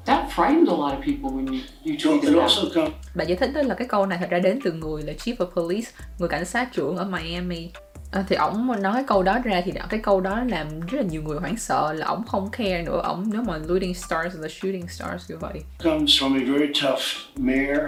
[0.04, 2.90] that frightened a lot of people when you, you tweeted that.
[3.14, 5.36] Bà giải thích đó là cái câu này thật ra đến từ người là chief
[5.36, 7.70] of police, người cảnh sát trưởng ở Miami.
[8.10, 11.02] À, thì ổng nói cái câu đó ra thì cái câu đó làm rất là
[11.02, 14.48] nhiều người hoảng sợ là ổng không care nữa ổng nếu mà looting stars là
[14.48, 17.00] shooting stars như vậy Comes from a very tough
[17.36, 17.80] mayor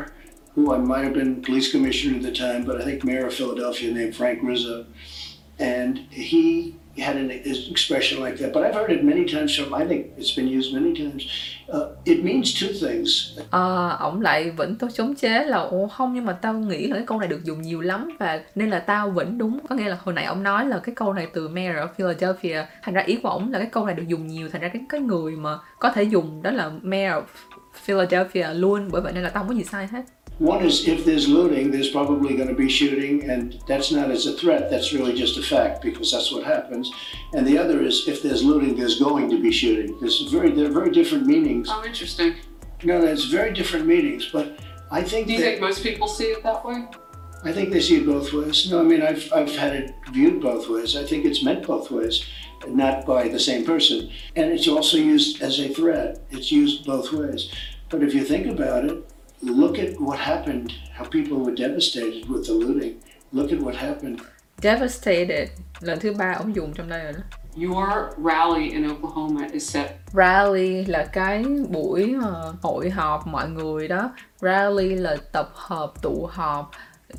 [0.56, 3.32] who I might have been police commissioner at the time, but I think mayor of
[3.32, 4.84] Philadelphia named Frank Rizzo.
[5.58, 7.30] And he had an
[7.70, 10.74] expression like that, but I've heard it many times from, I think it's been used
[10.74, 11.22] many times.
[11.72, 13.38] Uh, it means two things.
[13.50, 16.96] à, ổng lại vẫn tôi chống chế là ồ không nhưng mà tao nghĩ là
[16.96, 19.88] cái câu này được dùng nhiều lắm và nên là tao vẫn đúng có nghĩa
[19.88, 23.02] là hồi nãy ông nói là cái câu này từ mayor of Philadelphia thành ra
[23.02, 25.32] ý của ổng là cái câu này được dùng nhiều thành ra cái cái người
[25.32, 27.22] mà có thể dùng đó là mayor of
[27.84, 30.02] Philadelphia luôn bởi vậy nên là tao không có gì sai hết
[30.38, 34.26] One is if there's looting, there's probably going to be shooting, and that's not as
[34.26, 36.90] a threat, that's really just a fact because that's what happens.
[37.34, 39.96] And the other is if there's looting, there's going to be shooting.
[40.00, 41.68] There's very, they're very different meanings.
[41.70, 42.34] Oh, interesting.
[42.82, 44.58] No, there's very different meanings, but
[44.90, 46.84] I think Do you that, think most people see it that way?
[47.44, 48.70] I think they see it both ways.
[48.70, 50.96] No, I mean I've I've had it viewed both ways.
[50.96, 52.24] I think it's meant both ways,
[52.66, 56.20] not by the same person, and it's also used as a threat.
[56.30, 57.52] It's used both ways.
[57.90, 59.04] But if you think about it,
[59.52, 60.70] look at what happened.
[60.98, 62.94] How people were devastated with the looting.
[63.32, 64.18] Look at what happened.
[64.62, 65.48] devastated
[65.80, 67.20] lần thứ ba ông dùng trong đây rồi đó
[67.56, 67.88] Your
[68.24, 69.86] rally in Oklahoma is set.
[70.12, 76.28] rally là cái buổi ờ, hội họp mọi người đó rally là tập hợp tụ
[76.32, 76.70] họp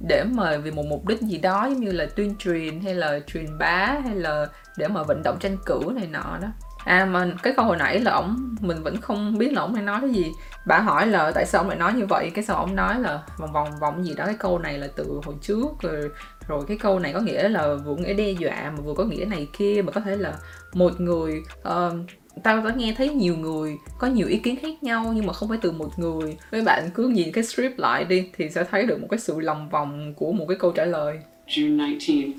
[0.07, 3.19] để mà vì một mục đích gì đó giống như là tuyên truyền hay là
[3.27, 6.47] truyền bá hay là để mà vận động tranh cử này nọ đó
[6.85, 9.85] à mà cái câu hồi nãy là ổng mình vẫn không biết là ổng đang
[9.85, 10.31] nói cái gì
[10.65, 13.23] bà hỏi là tại sao ông lại nói như vậy cái sao ổng nói là
[13.37, 16.09] vòng vòng vòng gì đó cái câu này là từ hồi trước rồi
[16.47, 19.25] rồi cái câu này có nghĩa là vừa nghĩa đe dọa mà vừa có nghĩa
[19.25, 20.33] này kia mà có thể là
[20.73, 24.83] một người ờ, uh, tao đã nghe thấy nhiều người có nhiều ý kiến khác
[24.83, 28.05] nhau nhưng mà không phải từ một người mấy bạn cứ nhìn cái script lại
[28.05, 30.85] đi thì sẽ thấy được một cái sự lòng vòng của một cái câu trả
[30.85, 32.33] lời June 19th.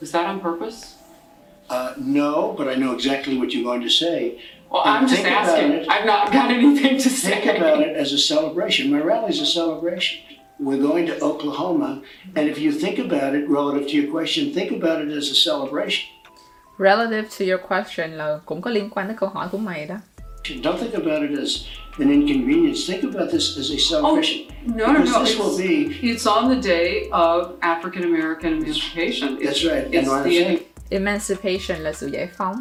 [0.00, 0.99] Was that on purpose?
[1.70, 4.40] Uh, no, but I know exactly what you're going to say.
[4.70, 5.72] Well, And I'm just asking.
[5.72, 7.30] It, I've not got anything to say.
[7.40, 8.90] Think about it as a celebration.
[8.90, 10.18] My rally's a celebration.
[10.58, 12.02] We're going to Oklahoma,
[12.36, 15.34] and if you think about it relative to your question, think about it as a
[15.34, 16.04] celebration.
[16.78, 19.96] relative to your question là cũng có liên quan đến câu hỏi của mày đó
[20.62, 21.64] Don't think about it as
[21.98, 22.86] an inconvenience.
[22.92, 24.46] Think about this as a celebration.
[24.66, 25.24] No, no, because no.
[25.24, 25.68] this will It's,
[26.00, 26.08] be.
[26.12, 29.38] it's on the day of African American emancipation.
[29.44, 29.84] That's right.
[29.84, 30.58] It's And what the saying,
[30.90, 32.56] emancipation là sự giải phóng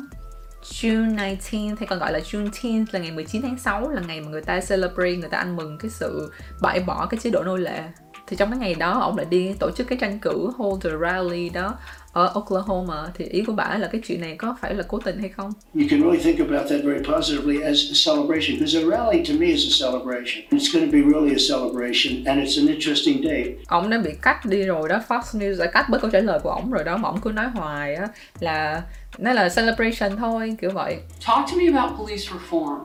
[0.63, 4.27] June 19 hay còn gọi là Juneteenth là ngày 19 tháng 6 là ngày mà
[4.29, 7.57] người ta celebrate, người ta ăn mừng cái sự bãi bỏ cái chế độ nô
[7.57, 7.83] lệ.
[8.27, 10.89] Thì trong cái ngày đó ông lại đi tổ chức cái tranh cử hold the
[11.01, 11.77] rally đó
[12.13, 15.19] ở Oklahoma thì ý của bà là cái chuyện này có phải là cố tình
[15.19, 15.51] hay không?
[15.75, 19.33] you can really think about that very positively as a celebration, because a rally to
[19.39, 20.43] me is a celebration.
[20.51, 23.55] It's going to be really a celebration, and it's an interesting date.
[23.67, 26.39] Ông đã bị cắt đi rồi đó, Fox News đã cắt bớt câu trả lời
[26.43, 28.07] của ông rồi đó mà ông cứ nói hoài á
[28.39, 28.83] là
[29.17, 30.97] nó là celebration thôi kiểu vậy.
[31.27, 32.83] Talk to me about police reform.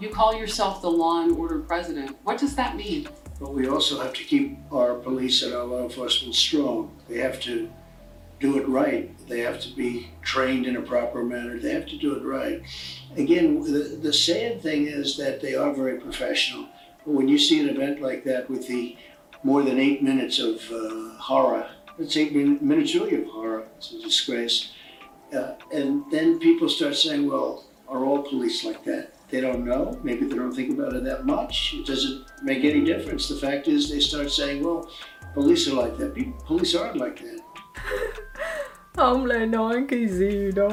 [0.00, 2.10] You call yourself the law and order president.
[2.24, 3.02] What does that mean?
[3.40, 6.88] But we also have to keep our police and our law enforcement strong.
[7.08, 7.52] They have to
[8.38, 9.16] do it right.
[9.28, 11.58] They have to be trained in a proper manner.
[11.58, 12.62] They have to do it right.
[13.16, 16.68] Again, the, the sad thing is that they are very professional.
[17.04, 18.96] But when you see an event like that with the
[19.42, 21.68] more than eight minutes of uh, horror,
[21.98, 23.68] it's eight min- minutes really of horror.
[23.78, 24.72] It's a disgrace.
[25.34, 29.12] Uh, and then people start saying, well, are all police like that?
[29.28, 29.98] They don't know.
[30.02, 31.74] Maybe they don't think about it that much.
[31.74, 33.28] It doesn't make any difference.
[33.28, 34.88] The fact is, they start saying, well,
[35.34, 36.14] police are like that.
[36.14, 38.22] People, police aren't like that.
[38.96, 40.68] Ông lại nói cái gì đó?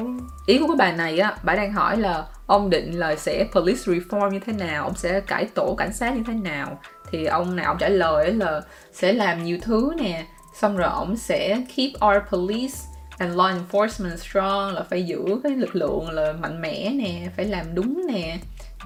[0.46, 3.80] Ý của cái bà này á, bà đang hỏi là Ông định là sẽ police
[3.80, 6.80] reform như thế nào Ông sẽ cải tổ cảnh sát như thế nào?
[7.10, 8.60] Thì ông này ông trả lời là
[8.92, 10.26] Sẽ làm nhiều thứ nè
[10.60, 12.74] Xong rồi ông sẽ keep our police
[13.18, 17.44] and law enforcement strong Là phải giữ cái lực lượng là mạnh mẽ nè Phải
[17.44, 18.38] làm đúng nè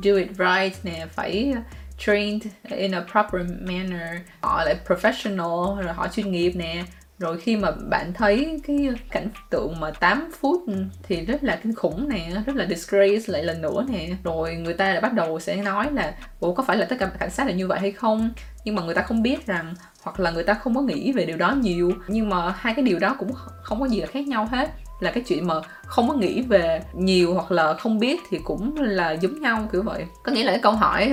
[0.02, 1.54] Do it right nè Phải
[1.98, 4.20] trained in a proper manner.
[4.40, 6.84] Họ lại professional Rồi họ chuyên nghiệp nè
[7.18, 10.62] rồi khi mà bạn thấy cái cảnh tượng mà 8 phút
[11.02, 14.08] thì rất là kinh khủng nè, rất là disgrace lại lần nữa nè.
[14.24, 17.10] Rồi người ta lại bắt đầu sẽ nói là, ủa, có phải là tất cả
[17.20, 18.30] cảnh sát là như vậy hay không?
[18.64, 21.26] Nhưng mà người ta không biết rằng, hoặc là người ta không có nghĩ về
[21.26, 21.92] điều đó nhiều.
[22.08, 24.70] Nhưng mà hai cái điều đó cũng không có gì là khác nhau hết.
[25.00, 25.54] Là cái chuyện mà
[25.84, 29.82] không có nghĩ về nhiều hoặc là không biết thì cũng là giống nhau kiểu
[29.82, 30.04] vậy.
[30.22, 31.12] Có nghĩa là cái câu hỏi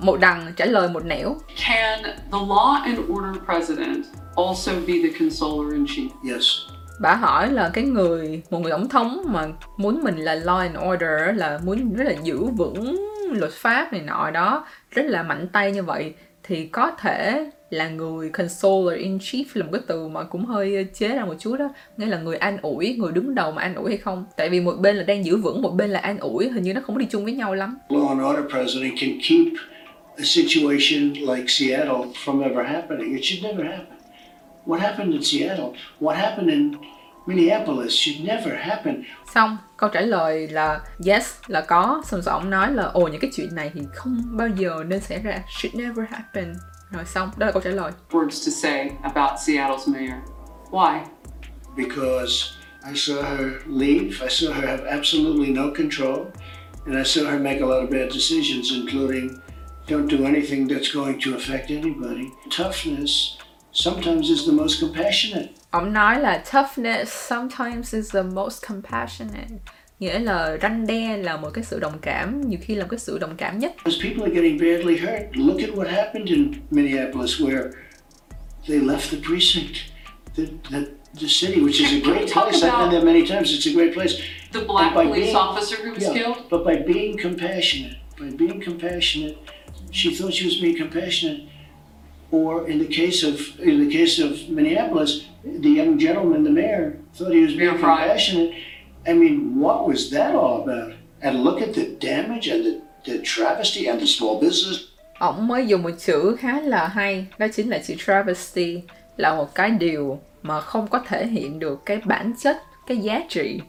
[0.00, 1.36] một đằng trả lời một nẻo
[1.68, 4.04] Can the law and order president
[4.36, 6.08] also be the consoler in chief?
[6.32, 6.44] Yes.
[7.00, 10.76] bà hỏi là cái người một người tổng thống mà muốn mình là law and
[10.92, 12.96] order là muốn rất là giữ vững
[13.32, 17.88] luật pháp này nọ đó rất là mạnh tay như vậy thì có thể là
[17.88, 21.56] người consoler in chief là một cái từ mà cũng hơi chế ra một chút
[21.58, 24.48] đó nghĩa là người an ủi người đứng đầu mà an ủi hay không tại
[24.48, 26.80] vì một bên là đang giữ vững một bên là an ủi hình như nó
[26.84, 29.46] không có đi chung với nhau lắm law and order president can keep
[30.18, 33.16] a situation like Seattle from ever happening.
[33.18, 33.96] It should never happen.
[34.64, 36.78] What happened in Seattle, what happened in
[37.26, 39.04] Minneapolis should never happen.
[39.34, 43.20] xong câu trả lời là yes là có xong rồi ông nói là ồ những
[43.20, 46.54] cái chuyện này thì không bao giờ nên xảy ra should never happen
[46.90, 50.18] rồi xong đó là câu trả lời Words to say about Seattle's mayor.
[50.70, 51.00] Why?
[51.76, 52.58] Because
[52.90, 56.26] I saw her leave, I saw her have absolutely no control,
[56.86, 59.40] and I saw her make a lot of bad decisions, including
[59.88, 62.26] don't do anything that's going to affect anybody.
[62.50, 63.36] Toughness
[63.72, 65.48] sometimes is the most compassionate.
[65.70, 69.48] ông nói là toughness sometimes is the most compassionate
[70.00, 72.98] nghĩa là răn đe là một cái sự đồng cảm nhiều khi là một cái
[72.98, 75.36] sự đồng cảm nhất Because people are getting badly hurt.
[75.36, 77.70] Look at what happened in Minneapolis, where
[78.68, 79.74] they left the precinct,
[80.36, 80.78] the, the,
[81.20, 82.62] the city, which is a Can- can we great place.
[82.64, 83.50] I've been there many times.
[83.52, 84.14] It's a great place.
[84.52, 86.36] The black police being- officer who was Yeah, killed?
[86.50, 89.36] but by being compassionate, by being compassionate,
[89.90, 91.40] she thought she was being compassionate.
[92.30, 96.98] Or in the case of in the case of Minneapolis, the young gentleman, the mayor,
[97.14, 97.96] thought he was being Mayor Frye.
[97.96, 98.54] compassionate.
[99.06, 100.92] I mean, what was that all about?
[101.22, 104.84] And look at the damage and the, the travesty and the small business
[105.18, 108.80] ông mới dùng một chữ khá là hay đó chính là chữ travesty
[109.16, 113.22] là một cái điều mà không có thể hiện được cái bản chất cái giá
[113.28, 113.60] trị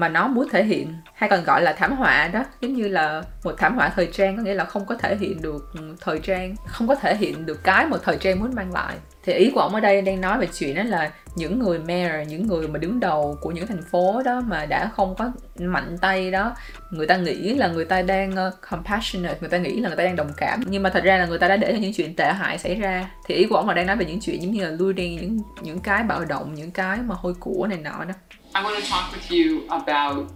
[0.00, 2.44] mà nó muốn thể hiện, hay còn gọi là thảm họa đó.
[2.60, 5.42] Giống như là một thảm họa thời trang, có nghĩa là không có thể hiện
[5.42, 8.96] được thời trang, không có thể hiện được cái mà thời trang muốn mang lại
[9.28, 12.28] thì ý của ông ở đây đang nói về chuyện đó là những người mayor
[12.28, 15.98] những người mà đứng đầu của những thành phố đó mà đã không có mạnh
[16.00, 16.54] tay đó
[16.90, 20.04] người ta nghĩ là người ta đang ờ, compassionate người ta nghĩ là người ta
[20.04, 20.60] đang đồng cảm.
[20.66, 22.74] Nhưng mà thật ra là người ta đã để cho những chuyện tệ hại xảy
[22.74, 23.10] ra.
[23.26, 25.38] Thì ý của ông là đang nói về những chuyện giống như là looting những
[25.62, 28.14] những cái bạo động những cái mà hôi của này nọ đó.
[28.54, 30.26] I want to talk with you about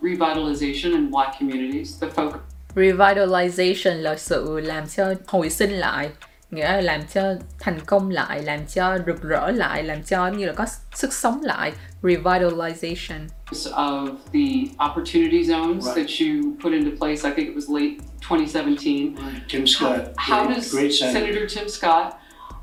[0.00, 2.38] revitalization in black communities, the focus
[2.76, 6.10] revitalization là sự làm cho hồi sinh lại
[6.50, 7.22] nghĩa là làm cho
[7.58, 11.40] thành công lại làm cho rực rỡ lại làm cho như là có sức sống
[11.42, 13.26] lại revitalization
[13.74, 15.96] of the opportunity zones Right.
[15.96, 17.24] that you put into place.
[17.24, 17.96] I think it was late
[18.28, 19.14] 2017.
[19.48, 21.20] Tim Scott, How great, does great senator.
[21.20, 22.12] Senator Tim Scott,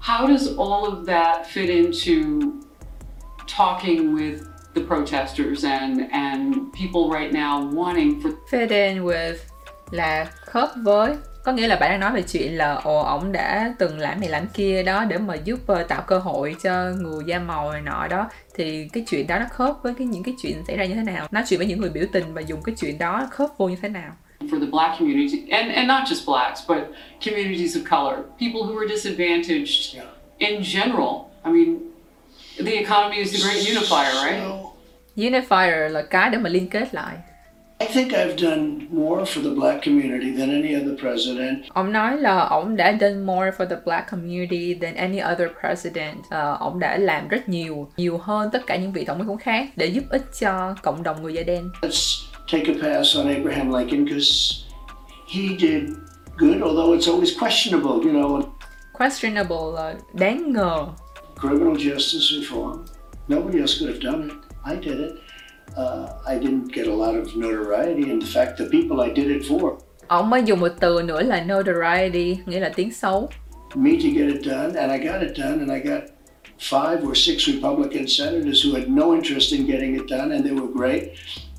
[0.01, 2.51] how does all of that fit into
[3.47, 4.41] talking with
[4.73, 9.35] the protesters and and people right now wanting for fit in with
[9.91, 13.73] là khớp với có nghĩa là bạn đang nói về chuyện là ồ ổng đã
[13.79, 17.23] từng làm này làm kia đó để mà giúp ờ, tạo cơ hội cho người
[17.25, 20.33] da màu này nọ đó thì cái chuyện đó nó khớp với cái những cái
[20.41, 22.61] chuyện xảy ra như thế nào nói chuyện với những người biểu tình và dùng
[22.63, 26.03] cái chuyện đó khớp vô như thế nào for the black community and, and not
[26.03, 26.77] just blacks, but
[27.25, 30.07] communities of color, people who are disadvantaged Yeah.
[30.37, 31.13] in general.
[31.45, 31.77] I mean,
[32.65, 34.43] the economy is the great unifier, right?
[35.15, 37.15] Unifier là cái để mà liên kết lại
[37.79, 41.57] I think I've done more for the black community than any other president.
[41.73, 46.17] Ông nói là ông đã done more for the black community than any other president.
[46.29, 49.67] Ờ, ông đã làm rất nhiều, nhiều hơn tất cả những vị tổng thống khác
[49.75, 51.69] để giúp ích cho cộng đồng người da đen.
[51.81, 54.53] Let's take a pass on Abraham Lincoln because
[55.27, 55.83] he did
[56.37, 58.41] good, although it's always questionable, you know,
[58.93, 60.85] Questionable là đáng ngờ.
[61.41, 62.77] criminal justice reform.
[63.27, 64.33] Nobody else could have done it.
[64.65, 65.11] I did it.
[65.75, 68.09] Uh, I didn't get a lot of notoriety.
[68.11, 69.71] In fact, the people I did it for,
[70.07, 73.29] Ông mới dùng một từ nữa là notoriety, nghĩa là tiếng xấu.
[73.75, 76.03] me to get it done, and I got it done, and I got
[76.59, 80.51] five or six Republican senators who had no interest in getting it done, and they
[80.53, 81.03] were great,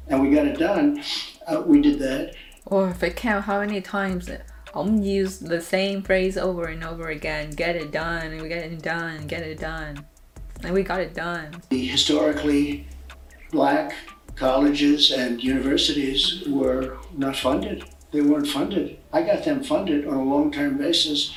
[0.09, 1.03] and we got it done.
[1.47, 2.31] Uh, we did that.
[2.67, 4.31] Or if I count how many times
[4.73, 7.51] ông used the same phrase over and over again.
[7.57, 9.95] Get it done, and we get it done, get it done.
[10.65, 11.47] And we got it done.
[11.71, 12.87] Historically
[13.55, 13.95] black
[14.35, 17.85] colleges and universities were not funded.
[18.11, 18.99] They weren't funded.
[19.13, 21.33] I got them funded on a long-term basis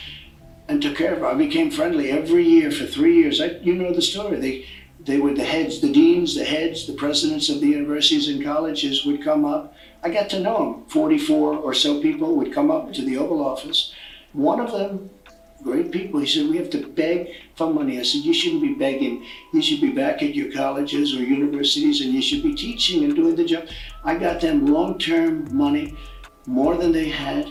[0.67, 1.23] and took care of.
[1.23, 3.39] I became friendly every year for three years.
[3.39, 4.37] I, you know the story.
[4.39, 4.65] They,
[4.99, 9.05] they were the heads, the deans, the heads, the presidents of the universities and colleges
[9.05, 9.75] would come up.
[10.03, 10.85] I got to know them.
[10.89, 13.93] 44 or so people would come up to the Oval Office.
[14.33, 15.11] One of them
[15.63, 16.19] great people.
[16.19, 17.99] He said, We have to beg for money.
[17.99, 19.25] I said, You shouldn't be begging.
[19.53, 23.15] You should be back at your colleges or universities and you should be teaching and
[23.15, 23.65] doing the job.
[24.03, 25.95] I got them long term money,
[26.45, 27.47] more than they had,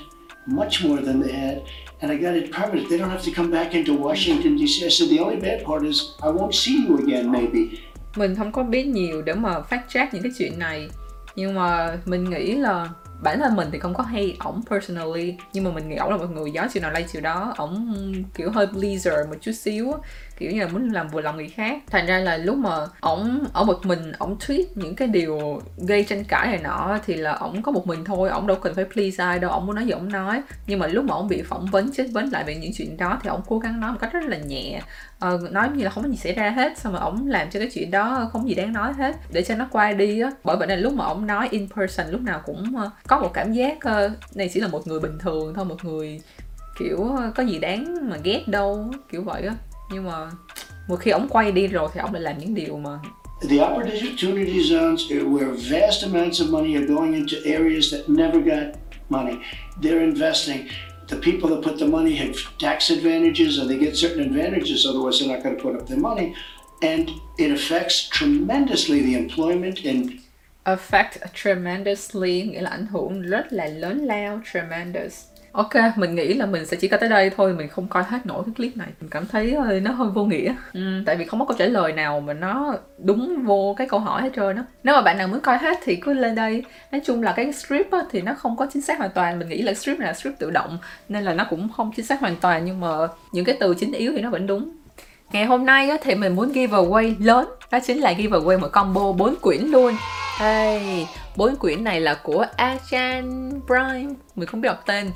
[0.46, 1.62] much more than they had.
[2.02, 2.88] And I got it permanent.
[2.90, 4.84] They don't have to come back into Washington, D.C.
[4.84, 7.78] I said, The only bad part is I won't see you again, maybe.
[8.16, 10.88] mình không có biết nhiều để mà phát trác những cái chuyện này
[11.36, 12.88] nhưng mà mình nghĩ là
[13.22, 16.16] bản thân mình thì không có hay ổng personally, nhưng mà mình nghĩ ổng là
[16.16, 17.54] một người gió chiều nào lay chiều đó.
[17.56, 17.94] Ổng,
[18.34, 19.92] kiểu, hơi pleaser một chút xíu
[20.38, 21.82] kiểu như là muốn làm vừa lòng người khác.
[21.90, 22.70] Thành ra là lúc mà
[23.00, 27.14] ổng ở một mình ổng tweet những cái điều gây tranh cãi này nọ thì
[27.14, 29.74] là ổng có một mình thôi ổng đâu cần phải please ai đâu ổng muốn
[29.74, 30.42] nói gì ổng nói.
[30.66, 33.18] Nhưng mà lúc mà ổng bị phỏng vấn chết vấn lại về những chuyện đó
[33.22, 34.80] thì ổng cố gắng nói một cách rất là nhẹ.
[35.18, 37.60] Ờ, nói như là không có gì xảy ra hết xong rồi ổng làm cho
[37.60, 39.16] cái chuyện đó không gì đáng nói hết.
[39.32, 42.06] Để cho nó qua đi á bởi vậy nên lúc mà ổng nói in person
[42.10, 45.18] lúc nào cũng ờ, có một cảm giác ờ, này chỉ là một người bình
[45.18, 46.20] thường thôi một người
[46.78, 49.54] kiểu ờ, có gì đáng mà ghét đâu kiểu vậy á.
[49.90, 50.30] Nhưng mà
[50.88, 52.98] một khi ổng quay đi rồi thì ổng lại làm những điều mà
[53.40, 58.40] The opportunity zones are where vast amounts of money are going into areas that never
[58.40, 58.78] got
[59.10, 59.36] money.
[59.82, 60.68] They're investing.
[61.08, 65.20] The people that put the money have tax advantages and they get certain advantages, otherwise,
[65.20, 66.34] they're not going to put up their money.
[66.82, 70.20] And it affects tremendously the employment and
[70.64, 75.14] affect tremendously nghĩa là ảnh hưởng rất là lớn lao tremendous
[75.56, 78.26] Ok, mình nghĩ là mình sẽ chỉ coi tới đây thôi, mình không coi hết
[78.26, 78.88] nổi cái clip này.
[79.00, 80.54] Mình cảm thấy nó hơi vô nghĩa.
[80.72, 84.00] Ừ, tại vì không có câu trả lời nào mà nó đúng vô cái câu
[84.00, 84.64] hỏi hết trơn á.
[84.82, 86.64] Nếu mà bạn nào muốn coi hết thì cứ lên đây.
[86.92, 89.38] Nói chung là cái script á, thì nó không có chính xác hoàn toàn.
[89.38, 90.78] Mình nghĩ là script này là script tự động
[91.08, 92.88] nên là nó cũng không chính xác hoàn toàn nhưng mà
[93.32, 94.72] những cái từ chính yếu thì nó vẫn đúng.
[95.32, 99.12] Ngày hôm nay á, thì mình muốn giveaway lớn Đó chính là giveaway một combo
[99.12, 99.94] 4 quyển luôn
[100.38, 105.10] Hey, 4 quyển này là của Achan Prime Mình không biết đọc tên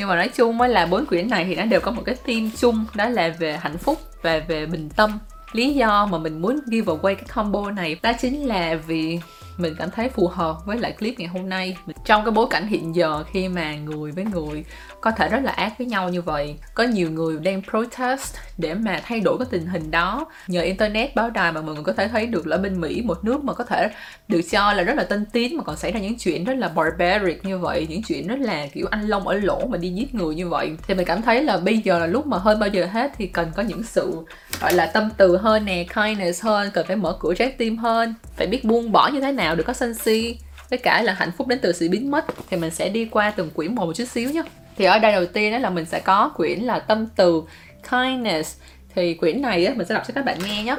[0.00, 2.14] nhưng mà nói chung mới là bốn quyển này thì nó đều có một cái
[2.26, 5.18] theme chung, đó là về hạnh phúc và về bình tâm.
[5.52, 9.20] Lý do mà mình muốn ghi vào quay cái combo này, đó chính là vì
[9.56, 11.76] mình cảm thấy phù hợp với lại clip ngày hôm nay.
[12.04, 14.64] Trong cái bối cảnh hiện giờ khi mà người với người
[15.00, 16.56] có thể rất là ác với nhau như vậy.
[16.74, 20.26] Có nhiều người đang protest để mà thay đổi cái tình hình đó.
[20.46, 23.24] Nhờ internet, báo đài mà mọi người có thể thấy được là bên mỹ, một
[23.24, 23.88] nước mà có thể
[24.28, 26.68] được cho là rất là tân tiến mà còn xảy ra những chuyện rất là
[26.68, 30.14] barbaric như vậy, những chuyện rất là kiểu anh long ở lỗ mà đi giết
[30.14, 30.70] người như vậy.
[30.86, 33.26] Thì mình cảm thấy là bây giờ là lúc mà hơn bao giờ hết thì
[33.26, 34.14] cần có những sự,
[34.60, 38.14] gọi là, tâm từ hơn nè, kindness hơn, cần phải mở cửa trái tim hơn.
[38.36, 40.38] Phải biết buông bỏ như thế nào được có sân si.
[40.70, 43.30] Với cả là hạnh phúc đến từ sự biến mất thì mình sẽ đi qua
[43.30, 44.42] từng quyển một một chút xíu nhé
[44.80, 47.42] thì ở đây đầu tiên đó là mình sẽ có quyển là tâm từ
[47.90, 48.60] kindness.
[48.94, 50.76] Thì quyển này á, mình sẽ đọc cho các bạn nghe nhé.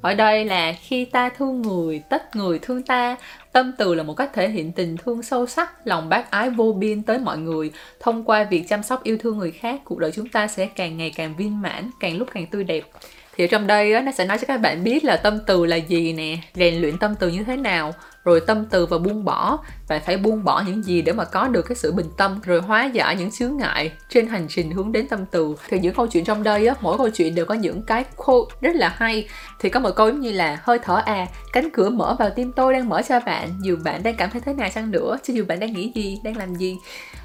[0.00, 3.16] Ở đây là khi ta thương người tất người thương ta.
[3.52, 6.72] Tâm từ là một cách thể hiện tình thương sâu sắc lòng bác ái vô
[6.72, 7.72] biên tới mọi người.
[8.00, 10.96] Thông qua việc chăm sóc yêu thương người khác cuộc đời chúng ta sẽ càng
[10.96, 12.82] ngày càng viên mãn càng lúc càng tươi đẹp
[13.40, 15.66] thì ở trong đây á, nó sẽ nói cho các bạn biết là tâm từ
[15.66, 19.24] là gì nè rèn luyện tâm từ như thế nào rồi tâm từ và buông
[19.24, 19.58] bỏ.
[19.88, 22.60] Bạn phải buông bỏ những gì để mà có được cái sự bình tâm rồi
[22.60, 25.54] hóa giải những chướng ngại trên hành trình hướng đến tâm từ.
[25.68, 28.56] Thì những câu chuyện trong đây á mỗi câu chuyện đều có những cái quote
[28.60, 29.28] rất là hay.
[29.60, 32.52] Thì có một câu giống như là hơi thở à cánh cửa mở vào tim
[32.52, 33.48] tôi đang mở cho bạn.
[33.62, 36.18] Dù bạn đang cảm thấy thế nào chăng nữa chứ dù bạn đang nghĩ gì
[36.24, 36.76] đang làm gì.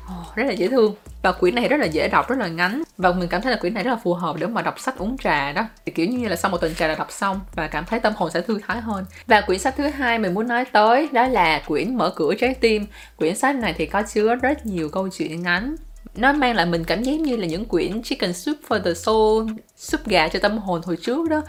[0.05, 0.95] Oh, rất là dễ thương
[1.26, 2.84] và quyển này rất là dễ đọc, rất là ngắn.
[2.97, 4.97] Và mình cảm thấy là quyển này rất là phù hợp để mà đọc sách
[4.97, 5.65] uống trà đó.
[5.86, 8.13] Thì kiểu như là sau một tuần trà là đọc xong và cảm thấy tâm
[8.15, 9.05] hồn sẽ thư thái hơn.
[9.28, 12.53] Và quyển sách thứ hai mình muốn nói tới đó là quyển mở cửa trái
[12.53, 12.86] tim.
[13.17, 15.76] Quyển sách này thì có chứa rất nhiều câu chuyện ngắn.
[16.15, 19.49] Nó mang lại mình cảm giác như là những quyển chicken soup for the soul,
[19.78, 21.41] súp gà cho tâm hồn hồi trước đó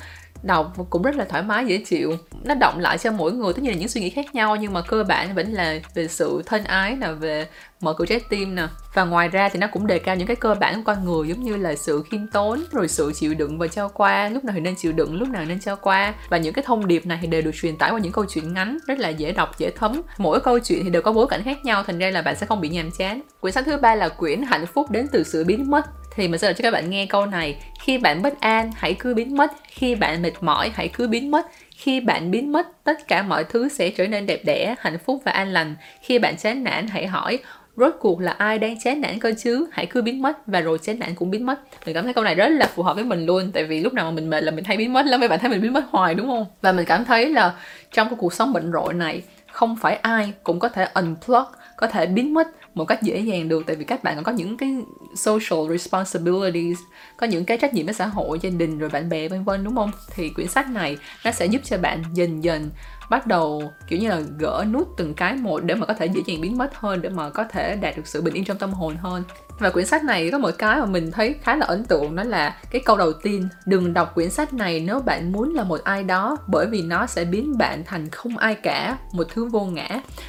[0.46, 2.16] đọc cũng rất là thoải mái, dễ chịu.
[2.44, 4.72] Nó động lại cho mỗi người, tất nhiên là những suy nghĩ khác nhau, nhưng
[4.72, 7.46] mà cơ bản vẫn là về sự thân ái nè, về
[7.80, 8.66] mở cửa trái tim nè.
[8.94, 11.28] Và ngoài ra thì nó cũng đề cao những cái cơ bản của con người,
[11.28, 14.28] giống như là sự khiêm tốn, rồi sự chịu đựng và cho qua.
[14.28, 16.14] Lúc nào thì nên chịu đựng, lúc nào nên cho qua.
[16.28, 18.54] Và những cái thông điệp này thì đều được truyền tải qua những câu chuyện
[18.54, 20.02] ngắn, rất là dễ đọc, dễ thấm.
[20.18, 22.46] Mỗi câu chuyện thì đều có bối cảnh khác nhau, thành ra là bạn sẽ
[22.46, 23.20] không bị nhàm chán.
[23.40, 25.86] Quyển sách thứ ba là quyển hạnh phúc đến từ sự biến mất
[26.16, 27.56] thì mình sẽ đọc cho các bạn nghe câu này.
[27.80, 29.52] Khi bạn bất an, hãy cứ biến mất.
[29.68, 31.46] Khi bạn mệt mỏi, hãy cứ biến mất.
[31.76, 35.22] Khi bạn biến mất, tất cả mọi thứ sẽ trở nên đẹp đẽ, hạnh phúc
[35.24, 35.76] và an lành.
[36.02, 37.38] Khi bạn chán nản, hãy hỏi,
[37.76, 39.66] rốt cuộc là ai đang chán nản cơ chứ?
[39.72, 40.46] Hãy cứ biến mất.
[40.46, 41.60] Và rồi chán nản cũng biến mất.
[41.86, 43.50] Mình cảm thấy câu này rất là phù hợp với mình luôn.
[43.52, 45.20] Tại vì lúc nào mà mình mệt là mình hay biến mất lắm.
[45.20, 46.46] Mấy bạn thấy mình biến mất hoài, đúng không?
[46.62, 47.54] Và mình cảm thấy là
[47.92, 51.44] trong cái cuộc sống bệnh rộn này, không phải ai cũng có thể unplug,
[51.76, 54.32] có thể biến mất một cách dễ dàng được, tại vì các bạn còn có
[54.32, 54.76] những cái
[55.14, 56.78] social responsibilities,
[57.16, 59.64] có những cái trách nhiệm với xã hội, gia đình rồi bạn bè, vân vân,
[59.64, 59.90] đúng không?
[60.14, 62.70] Thì quyển sách này nó sẽ giúp cho bạn dần dần
[63.10, 66.22] bắt đầu kiểu như là gỡ nút từng cái một để mà có thể dễ
[66.26, 68.72] dàng biến mất hơn, để mà có thể đạt được sự bình yên trong tâm
[68.72, 69.22] hồn hơn.
[69.58, 72.22] Và quyển sách này có một cái mà mình thấy khá là ấn tượng, đó
[72.22, 75.80] là cái câu đầu tiên, đừng đọc quyển sách này nếu bạn muốn là một
[75.84, 79.64] ai đó, bởi vì nó sẽ biến bạn thành không ai cả, một thứ vô
[79.64, 79.88] ngã.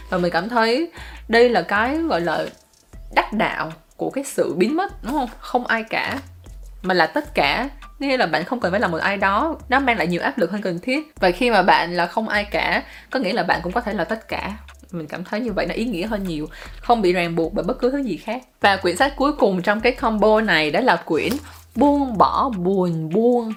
[0.09, 0.91] Và mình cảm thấy
[1.28, 2.45] đây là cái, gọi là,
[3.15, 5.30] đắc đạo của cái sự biến mất, đúng không?
[5.39, 6.19] Không ai cả,
[6.82, 7.69] mà là tất cả
[8.00, 10.38] nghĩa là bạn không cần phải là một ai đó nó mang lại nhiều áp
[10.38, 11.14] lực hơn cần thiết.
[11.20, 13.93] Và khi mà bạn là không ai cả có nghĩa là bạn cũng có thể
[13.93, 14.58] là tất cả.
[14.91, 16.50] Mình cảm thấy như vậy nó ý nghĩa hơn nhiều.
[16.80, 18.41] Không bị ràng buộc bởi bất cứ thứ gì khác.
[18.62, 21.32] Và quyển sách cuối cùng trong cái combo này đó là quyển
[21.76, 23.54] buông bỏ buồn buông.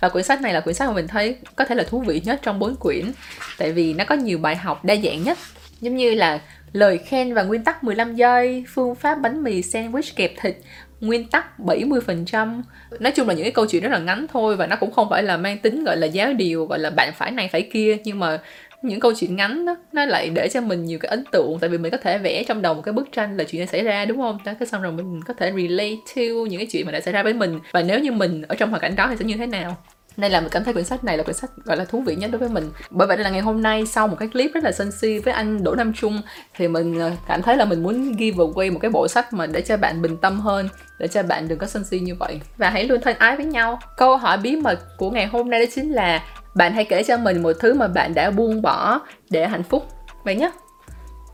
[0.00, 2.22] Và quyển sách này là quyển sách mà mình thấy có thể là thú vị
[2.24, 3.12] nhất trong bốn quyển.
[3.58, 5.38] Tại vì nó có nhiều bài học đa dạng nhất.
[5.80, 6.40] Giống như là
[6.72, 10.56] lời khen và nguyên tắc 15 giây, phương pháp bánh mì sandwich kẹp thịt,
[11.00, 12.62] nguyên tắc 70%.
[13.00, 15.10] Nói chung là những cái câu chuyện rất là ngắn thôi và nó cũng không
[15.10, 17.96] phải là mang tính gọi là giáo điều, gọi là bạn phải này phải kia.
[18.04, 18.38] Nhưng mà
[18.82, 21.58] những câu chuyện ngắn đó, nó lại để cho mình nhiều cái ấn tượng.
[21.60, 23.66] Tại vì mình có thể vẽ trong đầu một cái bức tranh là chuyện đã
[23.66, 24.38] xảy ra, đúng không?
[24.44, 27.12] Đó, cái xong rồi mình có thể relate to những cái chuyện mà đã xảy
[27.12, 27.60] ra với mình.
[27.72, 29.76] Và nếu như mình ở trong hoàn cảnh đó thì sẽ như thế nào?
[30.16, 32.16] Nên là mình cảm thấy quyển sách này là quyển sách, gọi là, thú vị
[32.16, 32.70] nhất đối với mình.
[32.90, 35.34] Bởi vậy là ngày hôm nay sau một cái clip rất là sân si với
[35.34, 36.22] anh Đỗ Nam Trung,
[36.54, 39.46] thì mình ờ, cảm thấy là mình muốn give away một cái bộ sách mà
[39.46, 42.40] để cho bạn bình tâm hơn, để cho bạn đừng có sân si như vậy.
[42.56, 43.78] Và hãy luôn thân ái với nhau.
[43.96, 46.22] Câu hỏi bí mật của ngày hôm nay đó chính là
[46.54, 49.00] bạn hãy kể cho mình một thứ mà bạn đã buông bỏ
[49.30, 49.86] để hạnh phúc.
[50.24, 50.50] Vậy nhé.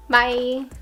[0.08, 0.81] Bye.